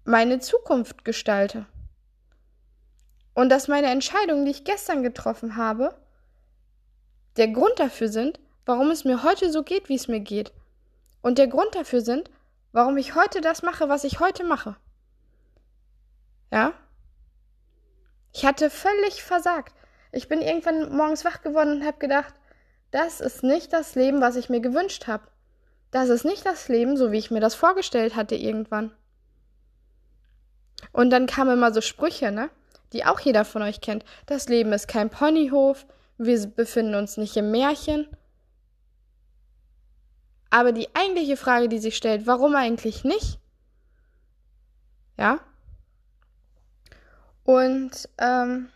meine 0.05 0.39
Zukunft 0.39 1.05
gestalte. 1.05 1.67
Und 3.35 3.49
dass 3.51 3.69
meine 3.69 3.89
Entscheidungen, 3.89 4.45
die 4.45 4.53
ich 4.53 4.65
gestern 4.65 5.03
getroffen 5.03 5.57
habe, 5.57 5.97
der 7.37 7.49
Grund 7.49 7.79
dafür 7.79 8.09
sind, 8.09 8.41
warum 8.65 8.91
es 8.91 9.05
mir 9.05 9.23
heute 9.23 9.51
so 9.51 9.63
geht, 9.63 9.89
wie 9.89 9.95
es 9.95 10.09
mir 10.09 10.21
geht. 10.21 10.53
Und 11.23 11.39
der 11.39 11.49
Grund 11.49 11.75
dafür 11.75 12.01
sind, 12.01 12.31
warum 12.73 12.97
ich 12.97 13.15
heute 13.15 13.41
das 13.41 13.63
mache, 13.63 13.89
was 13.89 14.05
ich 14.05 14.21
heute 14.21 14.45
mache. 14.45 14.77
Ja? 16.51 16.73
Ich 18.33 18.47
hatte 18.47 18.71
völlig 18.71 19.23
versagt. 19.23 19.75
Ich 20.13 20.29
bin 20.29 20.41
irgendwann 20.41 20.97
morgens 20.97 21.25
wach 21.25 21.43
geworden 21.43 21.73
und 21.73 21.87
habe 21.87 21.99
gedacht, 21.99 22.35
das 22.91 23.21
ist 23.21 23.43
nicht 23.43 23.73
das 23.73 23.95
Leben, 23.97 24.21
was 24.21 24.37
ich 24.37 24.49
mir 24.49 24.61
gewünscht 24.61 25.07
habe. 25.07 25.27
Das 25.91 26.09
ist 26.09 26.25
nicht 26.25 26.45
das 26.45 26.69
Leben, 26.69 26.97
so 26.97 27.13
wie 27.13 27.19
ich 27.19 27.31
mir 27.31 27.41
das 27.41 27.55
vorgestellt 27.55 28.17
hatte 28.17 28.35
irgendwann. 28.35 28.93
Und 30.93 31.11
dann 31.11 31.27
kamen 31.27 31.55
immer 31.55 31.73
so 31.73 31.81
Sprüche, 31.81 32.31
ne? 32.31 32.51
die 32.93 33.05
auch 33.05 33.21
jeder 33.21 33.45
von 33.45 33.63
euch 33.63 33.81
kennt. 33.81 34.05
Das 34.27 34.49
Leben 34.49 34.73
ist 34.73 34.89
kein 34.89 35.11
Ponyhof, 35.11 35.87
wir 36.19 36.47
befinden 36.47 36.95
uns 36.95 37.17
nicht 37.17 37.37
im 37.37 37.51
Märchen. 37.51 38.09
Aber 40.51 40.73
die 40.73 40.95
eigentliche 40.95 41.37
Frage, 41.37 41.69
die 41.69 41.79
sich 41.79 41.97
stellt, 41.97 42.27
warum 42.27 42.55
eigentlich 42.55 43.05
nicht? 43.05 43.39
Ja? 45.19 45.41
Und 47.45 48.09
ähm, 48.19 48.69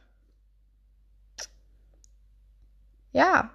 ja, 3.12 3.50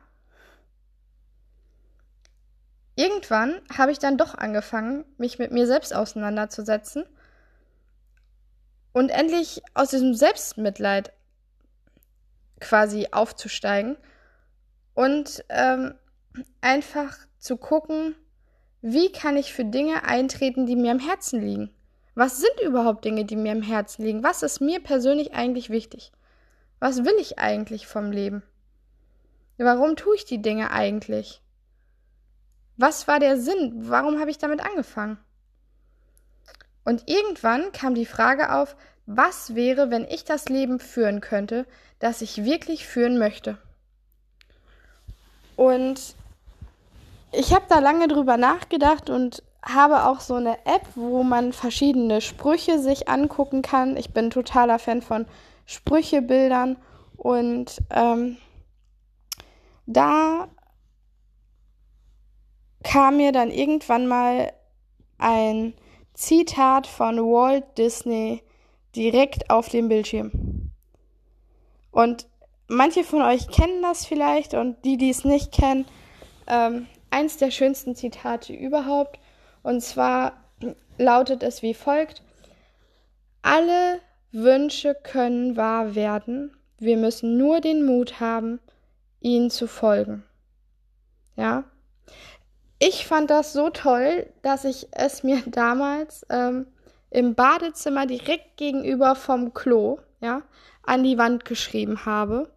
irgendwann 2.95 3.61
habe 3.75 3.91
ich 3.91 3.99
dann 3.99 4.17
doch 4.17 4.35
angefangen, 4.35 5.05
mich 5.17 5.39
mit 5.39 5.51
mir 5.51 5.67
selbst 5.67 5.93
auseinanderzusetzen 5.93 7.05
und 8.93 9.09
endlich 9.09 9.61
aus 9.73 9.89
diesem 9.89 10.13
Selbstmitleid 10.13 11.11
quasi 12.59 13.09
aufzusteigen 13.11 13.97
und 14.93 15.43
ähm, 15.49 15.95
einfach 16.61 17.17
zu 17.37 17.57
gucken, 17.57 18.15
wie 18.81 19.11
kann 19.11 19.35
ich 19.35 19.53
für 19.53 19.65
Dinge 19.65 20.03
eintreten, 20.05 20.65
die 20.65 20.75
mir 20.75 20.91
am 20.91 20.99
Herzen 20.99 21.41
liegen? 21.41 21.73
Was 22.13 22.39
sind 22.39 22.61
überhaupt 22.61 23.03
Dinge, 23.03 23.25
die 23.25 23.35
mir 23.35 23.51
am 23.51 23.61
Herzen 23.61 24.05
liegen? 24.05 24.23
Was 24.23 24.41
ist 24.41 24.61
mir 24.61 24.81
persönlich 24.81 25.33
eigentlich 25.33 25.69
wichtig? 25.69 26.11
Was 26.79 27.03
will 27.03 27.15
ich 27.19 27.39
eigentlich 27.39 27.87
vom 27.87 28.11
Leben? 28.11 28.43
Warum 29.57 29.95
tue 29.95 30.15
ich 30.15 30.25
die 30.25 30.41
Dinge 30.41 30.71
eigentlich? 30.71 31.41
Was 32.77 33.07
war 33.07 33.19
der 33.19 33.39
Sinn? 33.39 33.73
Warum 33.89 34.19
habe 34.19 34.31
ich 34.31 34.37
damit 34.37 34.61
angefangen? 34.61 35.17
Und 36.83 37.09
irgendwann 37.09 37.71
kam 37.71 37.95
die 37.95 38.05
Frage 38.05 38.53
auf, 38.53 38.75
was 39.05 39.55
wäre, 39.55 39.89
wenn 39.89 40.05
ich 40.05 40.23
das 40.23 40.49
Leben 40.49 40.79
führen 40.79 41.21
könnte, 41.21 41.65
das 41.99 42.21
ich 42.21 42.43
wirklich 42.43 42.87
führen 42.87 43.17
möchte? 43.17 43.57
Und 45.55 46.15
ich 47.31 47.53
habe 47.53 47.65
da 47.69 47.79
lange 47.79 48.07
drüber 48.07 48.37
nachgedacht 48.37 49.09
und 49.09 49.43
habe 49.63 50.05
auch 50.05 50.19
so 50.19 50.35
eine 50.35 50.65
App, 50.65 50.85
wo 50.95 51.23
man 51.23 51.53
verschiedene 51.53 52.21
Sprüche 52.21 52.79
sich 52.79 53.09
angucken 53.09 53.61
kann. 53.61 53.97
Ich 53.97 54.13
bin 54.13 54.29
totaler 54.29 54.79
Fan 54.79 55.01
von 55.01 55.25
Sprüchebildern 55.65 56.77
und 57.17 57.81
ähm, 57.89 58.37
da 59.87 60.47
kam 62.85 63.17
mir 63.17 63.31
dann 63.31 63.51
irgendwann 63.51 64.07
mal 64.07 64.53
ein 65.17 65.73
Zitat 66.13 66.87
von 66.87 67.17
Walt 67.17 67.77
Disney 67.77 68.43
direkt 68.95 69.49
auf 69.49 69.67
dem 69.69 69.89
Bildschirm. 69.89 70.71
Und 71.91 72.27
manche 72.67 73.03
von 73.03 73.21
euch 73.21 73.47
kennen 73.49 73.81
das 73.81 74.05
vielleicht 74.05 74.53
und 74.53 74.85
die, 74.85 74.97
die 74.97 75.09
es 75.09 75.25
nicht 75.25 75.51
kennen, 75.51 75.85
ähm, 76.47 76.87
eins 77.09 77.37
der 77.37 77.51
schönsten 77.51 77.95
Zitate 77.95 78.53
überhaupt. 78.53 79.19
Und 79.63 79.81
zwar 79.81 80.33
lautet 80.97 81.41
es 81.41 81.63
wie 81.63 81.73
folgt. 81.73 82.21
Alle 83.41 83.99
Wünsche 84.31 84.95
können 84.95 85.57
wahr 85.57 85.95
werden. 85.95 86.55
Wir 86.77 86.97
müssen 86.97 87.37
nur 87.37 87.61
den 87.61 87.85
Mut 87.85 88.19
haben, 88.19 88.59
ihnen 89.21 89.49
zu 89.49 89.67
folgen. 89.67 90.23
Ja. 91.35 91.63
Ich 92.79 93.07
fand 93.07 93.29
das 93.29 93.53
so 93.53 93.69
toll, 93.69 94.27
dass 94.41 94.65
ich 94.65 94.87
es 94.91 95.23
mir 95.23 95.41
damals 95.45 96.25
ähm, 96.29 96.67
im 97.09 97.35
Badezimmer 97.35 98.05
direkt 98.05 98.57
gegenüber 98.57 99.15
vom 99.15 99.53
Klo, 99.53 99.99
ja, 100.19 100.41
an 100.83 101.03
die 101.03 101.17
Wand 101.17 101.45
geschrieben 101.45 102.05
habe, 102.05 102.51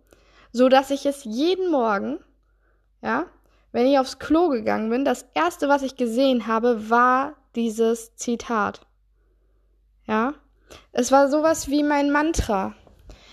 so 0.52 0.68
dass 0.68 0.90
ich 0.90 1.06
es 1.06 1.24
jeden 1.24 1.70
Morgen, 1.70 2.18
ja, 3.02 3.26
wenn 3.72 3.86
ich 3.86 3.98
aufs 3.98 4.18
Klo 4.18 4.48
gegangen 4.48 4.90
bin, 4.90 5.04
das 5.04 5.26
erste, 5.34 5.68
was 5.68 5.82
ich 5.82 5.96
gesehen 5.96 6.46
habe, 6.46 6.90
war 6.90 7.34
dieses 7.54 8.16
Zitat. 8.16 8.80
Ja, 10.06 10.34
es 10.92 11.12
war 11.12 11.28
sowas 11.28 11.68
wie 11.68 11.82
mein 11.82 12.10
Mantra. 12.10 12.74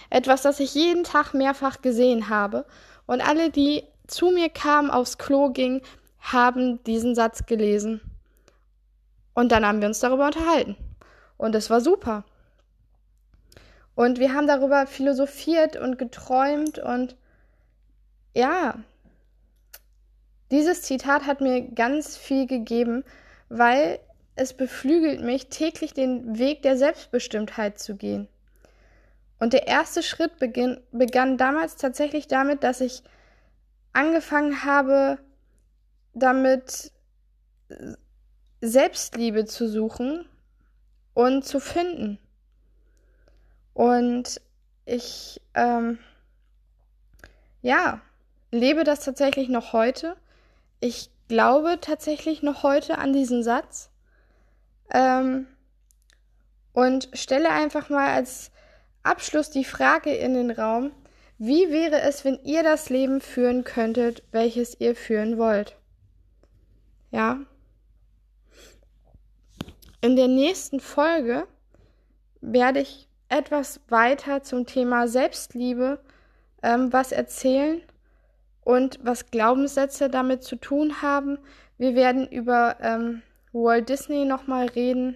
Etwas, 0.10 0.44
das 0.44 0.60
ich 0.60 0.76
jeden 0.76 1.04
Tag 1.04 1.34
mehrfach 1.34 1.82
gesehen 1.82 2.30
habe. 2.30 2.66
Und 3.06 3.22
alle, 3.22 3.50
die 3.50 3.84
zu 4.08 4.30
mir 4.30 4.50
kamen, 4.50 4.92
aufs 4.92 5.18
Klo 5.18 5.50
gingen, 5.50 5.82
haben 6.34 6.84
diesen 6.84 7.16
Satz 7.16 7.46
gelesen. 7.46 8.02
Und 9.34 9.52
dann 9.52 9.66
haben 9.66 9.82
wir 9.82 9.88
uns 9.88 10.00
darüber 10.00 10.28
unterhalten. 10.28 10.76
Und 11.38 11.56
es 11.56 11.70
war 11.70 11.82
super. 11.82 12.24
Und 13.96 14.20
wir 14.20 14.34
haben 14.34 14.48
darüber 14.48 14.88
philosophiert 14.88 15.78
und 15.78 15.98
geträumt 15.98 16.80
und 16.80 17.16
ja, 18.34 18.84
dieses 20.52 20.82
Zitat 20.82 21.26
hat 21.26 21.42
mir 21.42 21.62
ganz 21.62 22.18
viel 22.18 22.46
gegeben, 22.46 23.04
weil 23.48 24.00
es 24.36 24.54
beflügelt 24.54 25.22
mich, 25.22 25.48
täglich 25.48 25.94
den 25.94 26.38
Weg 26.38 26.62
der 26.62 26.78
Selbstbestimmtheit 26.78 27.80
zu 27.80 27.96
gehen. 27.96 28.28
Und 29.40 29.54
der 29.54 29.68
erste 29.68 30.04
Schritt 30.04 30.38
beginn, 30.38 30.82
begann 30.92 31.38
damals 31.38 31.78
tatsächlich 31.78 32.28
damit, 32.28 32.64
dass 32.64 32.82
ich 32.82 33.04
angefangen 33.94 34.66
habe, 34.66 35.18
damit 36.16 36.92
Selbstliebe 38.62 39.46
zu 39.46 39.70
suchen 39.70 40.28
und 41.14 41.46
zu 41.46 41.60
finden. 41.60 42.18
Und 43.74 44.42
ich, 44.86 45.42
ähm, 45.54 46.00
ja, 47.62 48.02
lebe 48.52 48.84
das 48.84 49.02
tatsächlich 49.02 49.50
noch 49.50 49.74
heute. 49.74 50.16
Ich 50.80 51.10
glaube 51.28 51.80
tatsächlich 51.82 52.42
noch 52.42 52.64
heute 52.64 52.98
an 52.98 53.14
diesen 53.14 53.44
Satz. 53.44 53.90
Ähm, 54.92 55.48
und 56.74 57.10
stelle 57.14 57.50
einfach 57.50 57.90
mal 57.90 58.10
als 58.10 58.52
Abschluss 59.04 59.50
die 59.50 59.64
Frage 59.64 60.14
in 60.14 60.34
den 60.34 60.52
Raum, 60.52 60.92
wie 61.38 61.70
wäre 61.72 62.02
es, 62.02 62.24
wenn 62.24 62.40
ihr 62.44 62.64
das 62.64 62.90
Leben 62.90 63.20
führen 63.20 63.64
könntet, 63.64 64.24
welches 64.32 64.80
ihr 64.80 64.96
führen 64.96 65.38
wollt? 65.38 65.76
Ja. 67.16 67.40
In 70.02 70.18
der 70.18 70.28
nächsten 70.28 70.82
Folge 70.82 71.48
werde 72.42 72.82
ich 72.82 73.08
etwas 73.30 73.80
weiter 73.88 74.44
zum 74.44 74.66
Thema 74.66 75.08
Selbstliebe 75.08 76.02
ähm, 76.62 76.92
was 76.92 77.14
erzählen 77.14 77.82
und 78.66 79.00
was 79.02 79.32
Glaubenssätze 79.32 80.10
damit 80.10 80.44
zu 80.44 80.58
tun 80.58 81.02
haben. 81.02 81.38
Wir 81.78 81.96
werden 81.96 82.28
über 82.28 82.82
ähm, 82.82 83.22
Walt 83.54 83.88
Disney 83.88 84.26
nochmal 84.26 84.68
reden 84.68 85.16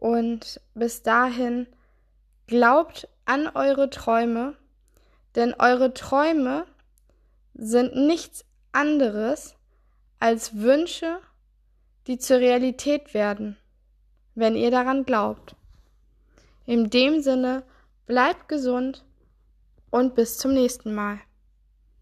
und 0.00 0.60
bis 0.74 1.02
dahin 1.02 1.66
glaubt 2.48 3.08
an 3.24 3.48
eure 3.48 3.88
Träume, 3.88 4.58
denn 5.36 5.54
eure 5.58 5.94
Träume 5.94 6.66
sind 7.54 7.96
nichts 7.96 8.44
anderes 8.72 9.56
als 10.18 10.56
Wünsche, 10.56 11.18
die 12.06 12.18
zur 12.18 12.38
Realität 12.38 13.14
werden, 13.14 13.56
wenn 14.34 14.56
ihr 14.56 14.70
daran 14.70 15.04
glaubt. 15.04 15.56
In 16.66 16.90
dem 16.90 17.20
Sinne, 17.20 17.62
bleibt 18.06 18.48
gesund 18.48 19.04
und 19.90 20.14
bis 20.14 20.38
zum 20.38 20.54
nächsten 20.54 20.94
Mal. 20.94 21.20